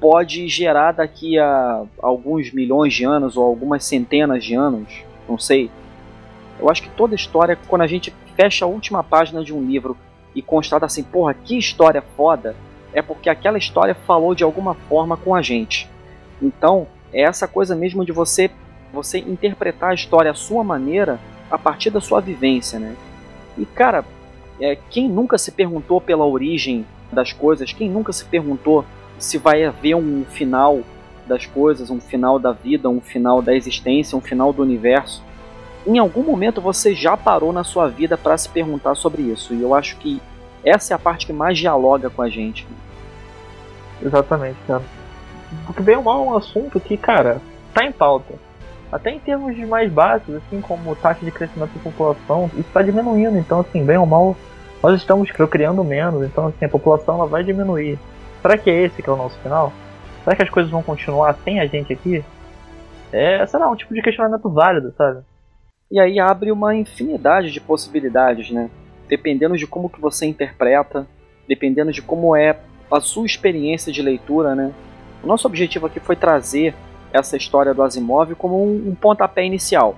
pode 0.00 0.48
gerar 0.48 0.92
daqui 0.92 1.38
a 1.38 1.84
alguns 2.00 2.52
milhões 2.52 2.92
de 2.92 3.04
anos 3.04 3.36
ou 3.36 3.44
algumas 3.44 3.84
centenas 3.84 4.44
de 4.44 4.54
anos, 4.54 5.04
não 5.28 5.38
sei. 5.38 5.70
Eu 6.58 6.70
acho 6.70 6.82
que 6.82 6.90
toda 6.90 7.14
história, 7.14 7.58
quando 7.68 7.82
a 7.82 7.86
gente 7.86 8.12
fecha 8.36 8.64
a 8.64 8.68
última 8.68 9.02
página 9.02 9.42
de 9.42 9.52
um 9.52 9.62
livro 9.62 9.96
e 10.34 10.42
constata 10.42 10.84
assim, 10.86 11.02
porra, 11.02 11.34
que 11.34 11.56
história 11.56 12.02
foda, 12.16 12.54
é 12.92 13.00
porque 13.00 13.30
aquela 13.30 13.58
história 13.58 13.94
falou 13.94 14.34
de 14.34 14.44
alguma 14.44 14.74
forma 14.74 15.16
com 15.16 15.34
a 15.34 15.42
gente. 15.42 15.88
Então, 16.40 16.86
é 17.12 17.22
essa 17.22 17.46
coisa 17.46 17.74
mesmo 17.74 18.04
de 18.04 18.12
você 18.12 18.50
você 18.92 19.18
interpretar 19.18 19.90
a 19.90 19.94
história 19.94 20.30
à 20.30 20.34
sua 20.34 20.62
maneira 20.62 21.18
a 21.50 21.58
partir 21.58 21.90
da 21.90 22.00
sua 22.00 22.20
vivência, 22.20 22.78
né? 22.78 22.94
E 23.56 23.64
cara, 23.64 24.04
é, 24.60 24.76
quem 24.90 25.08
nunca 25.08 25.38
se 25.38 25.52
perguntou 25.52 26.00
pela 26.00 26.24
origem 26.24 26.86
das 27.12 27.32
coisas, 27.32 27.72
quem 27.72 27.90
nunca 27.90 28.12
se 28.12 28.24
perguntou 28.24 28.84
se 29.18 29.38
vai 29.38 29.64
haver 29.64 29.94
um 29.94 30.24
final 30.24 30.80
das 31.26 31.46
coisas, 31.46 31.90
um 31.90 32.00
final 32.00 32.38
da 32.38 32.52
vida, 32.52 32.88
um 32.88 33.00
final 33.00 33.40
da 33.40 33.54
existência, 33.54 34.16
um 34.16 34.20
final 34.20 34.52
do 34.52 34.62
universo? 34.62 35.22
Em 35.86 35.98
algum 35.98 36.22
momento 36.22 36.60
você 36.60 36.94
já 36.94 37.16
parou 37.16 37.52
na 37.52 37.62
sua 37.62 37.88
vida 37.88 38.16
para 38.16 38.36
se 38.38 38.48
perguntar 38.48 38.94
sobre 38.94 39.22
isso, 39.22 39.54
e 39.54 39.62
eu 39.62 39.74
acho 39.74 39.96
que 39.96 40.20
essa 40.64 40.94
é 40.94 40.96
a 40.96 40.98
parte 40.98 41.26
que 41.26 41.32
mais 41.32 41.58
dialoga 41.58 42.08
com 42.08 42.22
a 42.22 42.28
gente. 42.28 42.66
Exatamente, 44.02 44.56
cara. 44.66 44.82
Porque 45.66 45.82
bem 45.82 45.94
é 45.94 45.98
um 45.98 46.36
assunto 46.36 46.80
que, 46.80 46.96
cara, 46.96 47.40
tá 47.72 47.84
em 47.84 47.92
pauta. 47.92 48.34
Até 48.94 49.10
em 49.10 49.18
termos 49.18 49.56
de 49.56 49.66
mais 49.66 49.90
básicos, 49.90 50.36
assim 50.36 50.60
como 50.60 50.94
taxa 50.94 51.24
de 51.24 51.32
crescimento 51.32 51.72
da 51.74 51.80
população, 51.80 52.44
isso 52.52 52.60
está 52.60 52.80
diminuindo. 52.80 53.36
Então, 53.36 53.58
assim, 53.58 53.84
bem 53.84 53.96
ou 53.96 54.06
mal, 54.06 54.36
nós 54.80 55.00
estamos 55.00 55.32
procriando 55.32 55.82
menos. 55.82 56.24
Então, 56.24 56.46
assim, 56.46 56.64
a 56.64 56.68
população 56.68 57.16
ela 57.16 57.26
vai 57.26 57.42
diminuir. 57.42 57.98
Será 58.40 58.56
que 58.56 58.70
é 58.70 58.84
esse 58.84 59.02
que 59.02 59.10
é 59.10 59.12
o 59.12 59.16
nosso 59.16 59.36
final? 59.40 59.72
Será 60.22 60.36
que 60.36 60.44
as 60.44 60.48
coisas 60.48 60.70
vão 60.70 60.80
continuar 60.80 61.36
sem 61.42 61.58
a 61.58 61.66
gente 61.66 61.92
aqui? 61.92 62.24
É, 63.10 63.44
sei 63.44 63.58
lá, 63.58 63.68
um 63.68 63.74
tipo 63.74 63.92
de 63.92 64.00
questionamento 64.00 64.48
válido, 64.48 64.94
sabe? 64.96 65.24
E 65.90 65.98
aí 65.98 66.20
abre 66.20 66.52
uma 66.52 66.72
infinidade 66.72 67.50
de 67.50 67.60
possibilidades, 67.60 68.52
né? 68.52 68.70
Dependendo 69.08 69.56
de 69.56 69.66
como 69.66 69.90
que 69.90 70.00
você 70.00 70.24
interpreta, 70.24 71.04
dependendo 71.48 71.90
de 71.90 72.00
como 72.00 72.36
é 72.36 72.60
a 72.88 73.00
sua 73.00 73.26
experiência 73.26 73.92
de 73.92 74.00
leitura, 74.00 74.54
né? 74.54 74.72
O 75.20 75.26
nosso 75.26 75.48
objetivo 75.48 75.86
aqui 75.86 75.98
foi 75.98 76.14
trazer 76.14 76.76
essa 77.14 77.36
história 77.36 77.72
do 77.72 77.82
Asimov 77.82 78.34
como 78.34 78.60
um, 78.60 78.88
um 78.88 78.94
pontapé 78.94 79.46
inicial. 79.46 79.96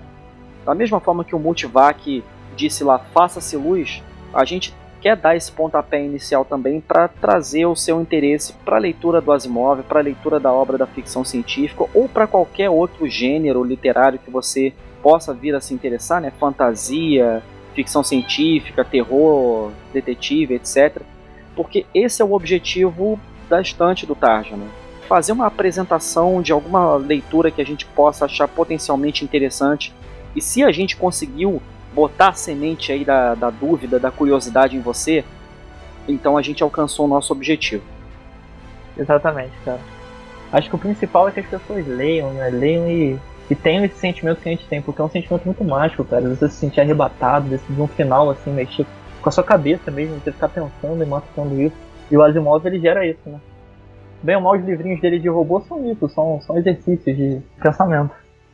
Da 0.66 0.74
mesma 0.74 1.00
forma 1.00 1.24
que 1.24 1.34
o 1.34 1.38
Multivac 1.38 2.22
disse 2.54 2.84
lá, 2.84 2.98
faça-se 2.98 3.56
luz, 3.56 4.02
a 4.34 4.44
gente 4.44 4.74
quer 5.00 5.16
dar 5.16 5.34
esse 5.34 5.50
pontapé 5.50 6.04
inicial 6.04 6.44
também 6.44 6.78
para 6.78 7.08
trazer 7.08 7.64
o 7.64 7.74
seu 7.74 8.02
interesse 8.02 8.52
para 8.64 8.76
a 8.76 8.80
leitura 8.80 9.20
do 9.20 9.32
Asimov, 9.32 9.82
para 9.84 10.00
a 10.00 10.02
leitura 10.02 10.38
da 10.38 10.52
obra 10.52 10.76
da 10.76 10.86
ficção 10.86 11.24
científica 11.24 11.86
ou 11.94 12.06
para 12.06 12.26
qualquer 12.26 12.68
outro 12.68 13.08
gênero 13.08 13.64
literário 13.64 14.18
que 14.18 14.30
você 14.30 14.74
possa 15.02 15.32
vir 15.32 15.54
a 15.54 15.60
se 15.60 15.72
interessar, 15.72 16.20
né? 16.20 16.30
Fantasia, 16.38 17.42
ficção 17.74 18.02
científica, 18.02 18.84
terror, 18.84 19.70
detetive, 19.92 20.54
etc. 20.54 21.00
Porque 21.54 21.86
esse 21.94 22.20
é 22.20 22.24
o 22.24 22.32
objetivo 22.32 23.18
da 23.48 23.60
estante 23.60 24.04
do 24.04 24.14
Tarja, 24.14 24.56
né? 24.56 24.68
Fazer 25.08 25.32
uma 25.32 25.46
apresentação 25.46 26.42
de 26.42 26.52
alguma 26.52 26.96
leitura 26.96 27.50
que 27.50 27.62
a 27.62 27.66
gente 27.66 27.86
possa 27.86 28.24
achar 28.24 28.48
potencialmente 28.48 29.24
interessante. 29.24 29.92
E 30.34 30.40
se 30.40 30.64
a 30.64 30.72
gente 30.72 30.96
conseguiu 30.96 31.62
botar 31.94 32.28
a 32.28 32.32
semente 32.34 32.92
aí 32.92 33.04
da, 33.04 33.34
da 33.34 33.48
dúvida, 33.48 33.98
da 33.98 34.10
curiosidade 34.10 34.76
em 34.76 34.80
você, 34.80 35.24
então 36.08 36.36
a 36.36 36.42
gente 36.42 36.62
alcançou 36.62 37.06
o 37.06 37.08
nosso 37.08 37.32
objetivo. 37.32 37.82
Exatamente, 38.98 39.52
cara. 39.64 39.80
Acho 40.52 40.68
que 40.68 40.74
o 40.74 40.78
principal 40.78 41.28
é 41.28 41.32
que 41.32 41.40
as 41.40 41.46
pessoas 41.46 41.86
leiam, 41.86 42.32
né? 42.32 42.50
Leiam 42.50 42.88
e, 42.88 43.18
e 43.50 43.54
tenham 43.54 43.84
esse 43.84 43.96
sentimento 43.96 44.40
que 44.40 44.48
a 44.48 44.52
gente 44.52 44.66
tem, 44.66 44.82
porque 44.82 45.00
é 45.00 45.04
um 45.04 45.10
sentimento 45.10 45.44
muito 45.44 45.64
mágico, 45.64 46.04
cara. 46.04 46.28
Você 46.28 46.48
se 46.48 46.56
sentir 46.56 46.80
arrebatado, 46.80 47.48
decidir 47.48 47.80
um 47.80 47.88
final, 47.88 48.30
assim, 48.30 48.50
mexer 48.50 48.86
com 49.22 49.28
a 49.28 49.32
sua 49.32 49.44
cabeça 49.44 49.90
mesmo, 49.90 50.20
você 50.20 50.32
ficar 50.32 50.48
pensando 50.48 51.02
e 51.02 51.06
matando 51.06 51.60
isso. 51.60 51.76
E 52.10 52.16
o 52.16 52.22
Asimov, 52.22 52.64
ele 52.66 52.78
gera 52.78 53.06
isso, 53.06 53.20
né? 53.26 53.38
Bem 54.22 54.36
ou 54.36 54.42
mal, 54.42 54.56
os 54.56 54.64
livrinhos 54.64 55.00
dele 55.00 55.18
de 55.18 55.28
robô 55.28 55.60
são 55.60 55.90
isso, 55.90 56.08
são, 56.08 56.40
são 56.40 56.56
exercícios 56.56 57.16
de 57.16 57.40
pensamento. 57.60 58.10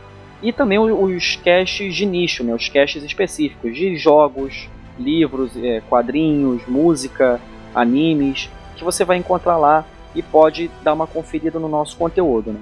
e 0.42 0.52
também 0.52 0.78
os 0.78 1.36
casts 1.36 1.94
de 1.94 2.06
nicho, 2.06 2.44
né, 2.44 2.54
os 2.54 2.68
casts 2.68 3.02
específicos 3.02 3.74
de 3.74 3.96
jogos, 3.96 4.68
livros, 4.98 5.52
é, 5.56 5.82
quadrinhos, 5.88 6.62
música, 6.66 7.40
animes, 7.74 8.50
que 8.76 8.84
você 8.84 9.04
vai 9.04 9.16
encontrar 9.16 9.56
lá 9.56 9.84
e 10.14 10.22
pode 10.22 10.70
dar 10.82 10.94
uma 10.94 11.06
conferida 11.06 11.58
no 11.58 11.68
nosso 11.68 11.96
conteúdo. 11.96 12.52
Né? 12.52 12.60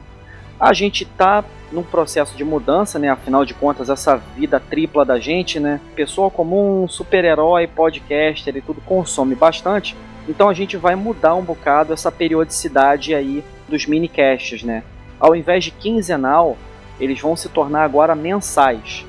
A 0.58 0.72
gente 0.72 1.04
está 1.04 1.44
num 1.72 1.82
processo 1.82 2.36
de 2.36 2.44
mudança, 2.44 2.98
né? 2.98 3.08
Afinal 3.08 3.44
de 3.44 3.52
contas, 3.52 3.90
essa 3.90 4.16
vida 4.16 4.60
tripla 4.60 5.04
da 5.04 5.18
gente, 5.18 5.58
né? 5.58 5.80
Pessoa 5.96 6.30
comum, 6.30 6.86
super-herói, 6.88 7.66
podcaster 7.66 8.56
e 8.56 8.60
tudo 8.60 8.80
consome 8.80 9.34
bastante. 9.34 9.96
Então 10.28 10.48
a 10.48 10.54
gente 10.54 10.76
vai 10.76 10.94
mudar 10.94 11.34
um 11.34 11.42
bocado 11.42 11.92
essa 11.92 12.10
periodicidade 12.10 13.14
aí 13.14 13.44
dos 13.68 13.86
minicasts, 13.86 14.62
né? 14.62 14.82
Ao 15.18 15.34
invés 15.34 15.64
de 15.64 15.70
quinzenal, 15.70 16.56
eles 16.98 17.20
vão 17.20 17.36
se 17.36 17.48
tornar 17.48 17.84
agora 17.84 18.14
mensais. 18.14 19.06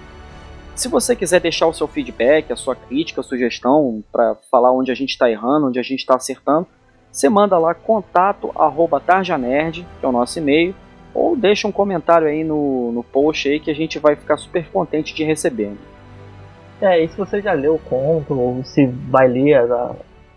Se 0.75 0.87
você 0.87 1.15
quiser 1.15 1.39
deixar 1.39 1.67
o 1.67 1.73
seu 1.73 1.87
feedback, 1.87 2.51
a 2.51 2.55
sua 2.55 2.75
crítica, 2.75 3.21
a 3.21 3.23
sugestão, 3.23 4.03
para 4.11 4.35
falar 4.51 4.71
onde 4.71 4.91
a 4.91 4.95
gente 4.95 5.11
está 5.11 5.29
errando, 5.29 5.67
onde 5.67 5.79
a 5.79 5.83
gente 5.83 5.99
está 5.99 6.15
acertando, 6.15 6.67
você 7.11 7.29
manda 7.29 7.57
lá 7.57 7.73
contato 7.73 8.51
arroba 8.55 8.99
tarjanerd, 8.99 9.87
que 9.99 10.05
é 10.05 10.09
o 10.09 10.11
nosso 10.11 10.37
e-mail, 10.37 10.75
ou 11.13 11.33
deixa 11.33 11.65
um 11.65 11.71
comentário 11.71 12.27
aí 12.27 12.43
no, 12.43 12.91
no 12.91 13.03
post 13.03 13.47
aí 13.47 13.57
que 13.57 13.71
a 13.71 13.75
gente 13.75 13.97
vai 13.99 14.17
ficar 14.17 14.35
super 14.35 14.67
contente 14.69 15.15
de 15.15 15.23
receber. 15.23 15.69
Né? 15.69 15.77
É, 16.81 17.01
e 17.01 17.07
se 17.07 17.17
você 17.17 17.41
já 17.41 17.53
leu 17.53 17.75
o 17.75 17.79
conto, 17.79 18.37
ou 18.37 18.61
se 18.65 18.85
vai 18.85 19.29
ler 19.29 19.55
a, 19.55 19.95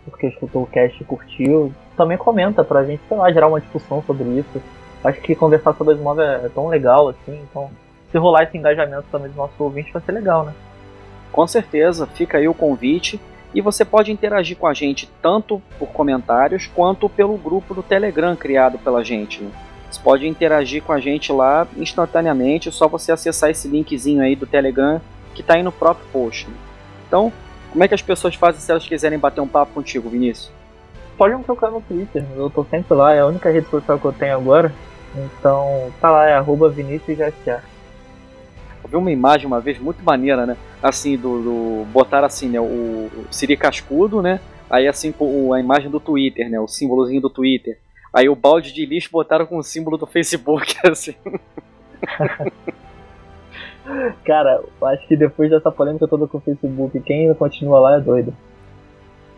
porque 0.09 0.27
escutou 0.27 0.63
o 0.63 0.67
cast 0.67 1.01
e 1.01 1.05
curtiu, 1.05 1.73
também 1.95 2.17
comenta 2.17 2.63
pra 2.63 2.83
gente, 2.83 3.01
sei 3.07 3.17
lá, 3.17 3.31
gerar 3.31 3.47
uma 3.47 3.61
discussão 3.61 4.03
sobre 4.05 4.23
isso. 4.39 4.61
Acho 5.03 5.21
que 5.21 5.35
conversar 5.35 5.73
sobre 5.73 5.93
as 5.93 5.99
móveis 5.99 6.43
é 6.43 6.49
tão 6.49 6.67
legal 6.67 7.09
assim, 7.09 7.39
então 7.49 7.69
se 8.11 8.17
rolar 8.17 8.43
esse 8.43 8.57
engajamento 8.57 9.05
também 9.11 9.29
do 9.29 9.37
nosso 9.37 9.53
ouvinte 9.59 9.93
vai 9.93 10.01
ser 10.01 10.11
legal, 10.11 10.43
né? 10.43 10.53
Com 11.31 11.45
certeza, 11.47 12.07
fica 12.07 12.37
aí 12.37 12.47
o 12.47 12.53
convite 12.53 13.19
e 13.53 13.61
você 13.61 13.85
pode 13.85 14.11
interagir 14.11 14.57
com 14.57 14.67
a 14.67 14.73
gente 14.73 15.09
tanto 15.21 15.61
por 15.77 15.89
comentários 15.89 16.67
quanto 16.67 17.09
pelo 17.09 17.37
grupo 17.37 17.73
do 17.73 17.83
Telegram 17.83 18.35
criado 18.35 18.77
pela 18.79 19.03
gente. 19.03 19.41
Né? 19.41 19.51
Você 19.89 19.99
pode 20.01 20.27
interagir 20.27 20.83
com 20.83 20.93
a 20.93 20.99
gente 20.99 21.31
lá 21.31 21.67
instantaneamente, 21.77 22.69
é 22.69 22.71
só 22.71 22.87
você 22.87 23.11
acessar 23.11 23.49
esse 23.49 23.67
linkzinho 23.67 24.21
aí 24.21 24.35
do 24.35 24.45
Telegram 24.45 25.01
que 25.33 25.41
está 25.41 25.55
aí 25.55 25.63
no 25.63 25.71
próprio 25.71 26.05
post. 26.11 26.47
Né? 26.47 26.55
Então, 27.07 27.33
como 27.71 27.83
é 27.83 27.87
que 27.87 27.93
as 27.93 28.01
pessoas 28.01 28.35
fazem 28.35 28.61
se 28.61 28.71
elas 28.71 28.85
quiserem 28.85 29.19
bater 29.19 29.41
um 29.41 29.47
papo 29.47 29.73
contigo, 29.73 30.09
Vinícius? 30.09 30.51
Pode 31.17 31.35
me 31.35 31.43
procurar 31.43 31.71
no 31.71 31.81
Twitter, 31.81 32.25
eu 32.35 32.49
tô 32.49 32.63
sempre 32.63 32.93
lá, 32.95 33.13
é 33.13 33.19
a 33.19 33.25
única 33.25 33.49
rede 33.51 33.67
social 33.69 33.99
que 33.99 34.05
eu 34.05 34.13
tenho 34.13 34.35
agora. 34.35 34.73
Então, 35.15 35.91
tá 35.99 36.09
lá, 36.11 36.27
é 36.27 36.33
arroba 36.33 36.67
Eu 36.67 37.61
vi 38.87 38.95
uma 38.95 39.11
imagem 39.11 39.47
uma 39.47 39.59
vez 39.59 39.79
muito 39.79 40.03
maneira, 40.03 40.45
né? 40.45 40.55
Assim, 40.81 41.17
do. 41.17 41.41
do 41.41 41.85
botar 41.91 42.23
assim, 42.23 42.47
né? 42.47 42.59
O, 42.59 42.63
o 42.63 43.27
Siri 43.31 43.57
Cascudo, 43.57 44.21
né? 44.21 44.39
Aí 44.69 44.87
assim, 44.87 45.11
com 45.11 45.51
a 45.51 45.59
imagem 45.59 45.89
do 45.89 45.99
Twitter, 45.99 46.49
né? 46.49 46.59
O 46.59 46.67
símbolozinho 46.67 47.21
do 47.21 47.29
Twitter. 47.29 47.79
Aí 48.13 48.29
o 48.29 48.35
balde 48.35 48.71
de 48.73 48.85
lixo 48.85 49.09
botaram 49.11 49.45
com 49.45 49.57
o 49.57 49.63
símbolo 49.63 49.97
do 49.97 50.05
Facebook, 50.05 50.75
assim. 50.87 51.15
Cara, 54.23 54.61
acho 54.83 55.07
que 55.07 55.15
depois 55.15 55.49
dessa 55.49 55.71
polêmica 55.71 56.07
toda 56.07 56.27
com 56.27 56.37
o 56.37 56.41
Facebook, 56.41 56.99
quem 57.01 57.21
ainda 57.21 57.35
continua 57.35 57.79
lá 57.79 57.97
é 57.97 57.99
doido. 57.99 58.33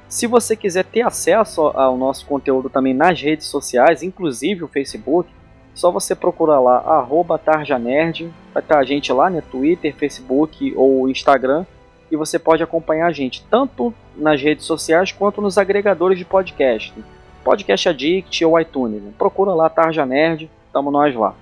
Se 0.09 0.27
você 0.27 0.55
quiser 0.55 0.83
ter 0.83 1.01
acesso 1.01 1.67
ao 1.67 1.95
nosso 1.95 2.25
conteúdo 2.25 2.69
também 2.69 2.93
nas 2.93 3.21
redes 3.21 3.47
sociais, 3.47 4.03
inclusive 4.03 4.63
o 4.63 4.67
Facebook, 4.67 5.29
só 5.73 5.89
você 5.89 6.13
procurar 6.13 6.59
lá, 6.59 6.79
arroba 6.79 7.37
tarjanerd, 7.37 8.29
vai 8.53 8.61
estar 8.61 8.79
a 8.79 8.83
gente 8.83 9.11
lá, 9.13 9.29
né, 9.29 9.41
Twitter, 9.49 9.95
Facebook 9.95 10.73
ou 10.75 11.07
Instagram, 11.07 11.65
e 12.11 12.17
você 12.17 12.37
pode 12.37 12.61
acompanhar 12.61 13.07
a 13.07 13.11
gente 13.13 13.45
tanto 13.49 13.93
nas 14.17 14.41
redes 14.41 14.65
sociais 14.65 15.13
quanto 15.13 15.41
nos 15.41 15.57
agregadores 15.57 16.17
de 16.17 16.25
podcast. 16.25 16.93
Podcast 17.41 17.87
Addict 17.87 18.43
ou 18.43 18.59
iTunes. 18.59 19.01
Procura 19.17 19.53
lá 19.53 19.69
Tarja 19.69 20.05
Nerd, 20.05 20.51
tamo 20.73 20.91
nós 20.91 21.15
lá. 21.15 21.33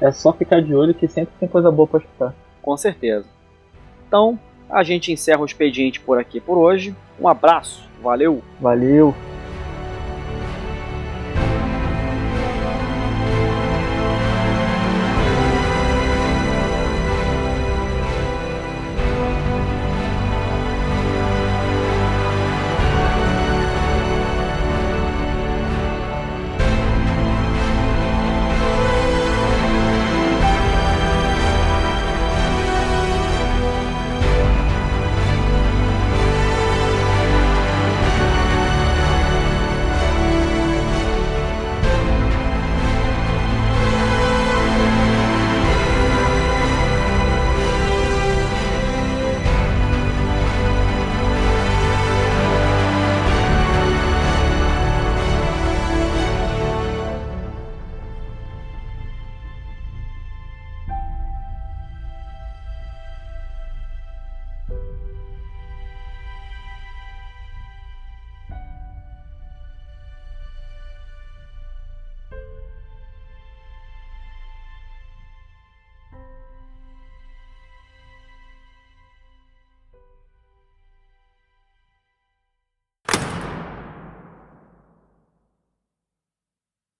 É 0.00 0.10
só 0.10 0.32
ficar 0.32 0.62
de 0.62 0.74
olho 0.74 0.94
que 0.94 1.06
sempre 1.06 1.34
tem 1.38 1.48
coisa 1.48 1.70
boa 1.70 1.86
para 1.86 2.00
escutar. 2.00 2.34
Com 2.62 2.76
certeza. 2.76 3.26
Então, 4.06 4.38
a 4.68 4.82
gente 4.82 5.12
encerra 5.12 5.42
o 5.42 5.44
expediente 5.44 6.00
por 6.00 6.18
aqui 6.18 6.40
por 6.40 6.56
hoje. 6.56 6.94
Um 7.20 7.28
abraço, 7.28 7.88
valeu! 8.02 8.42
Valeu! 8.60 9.14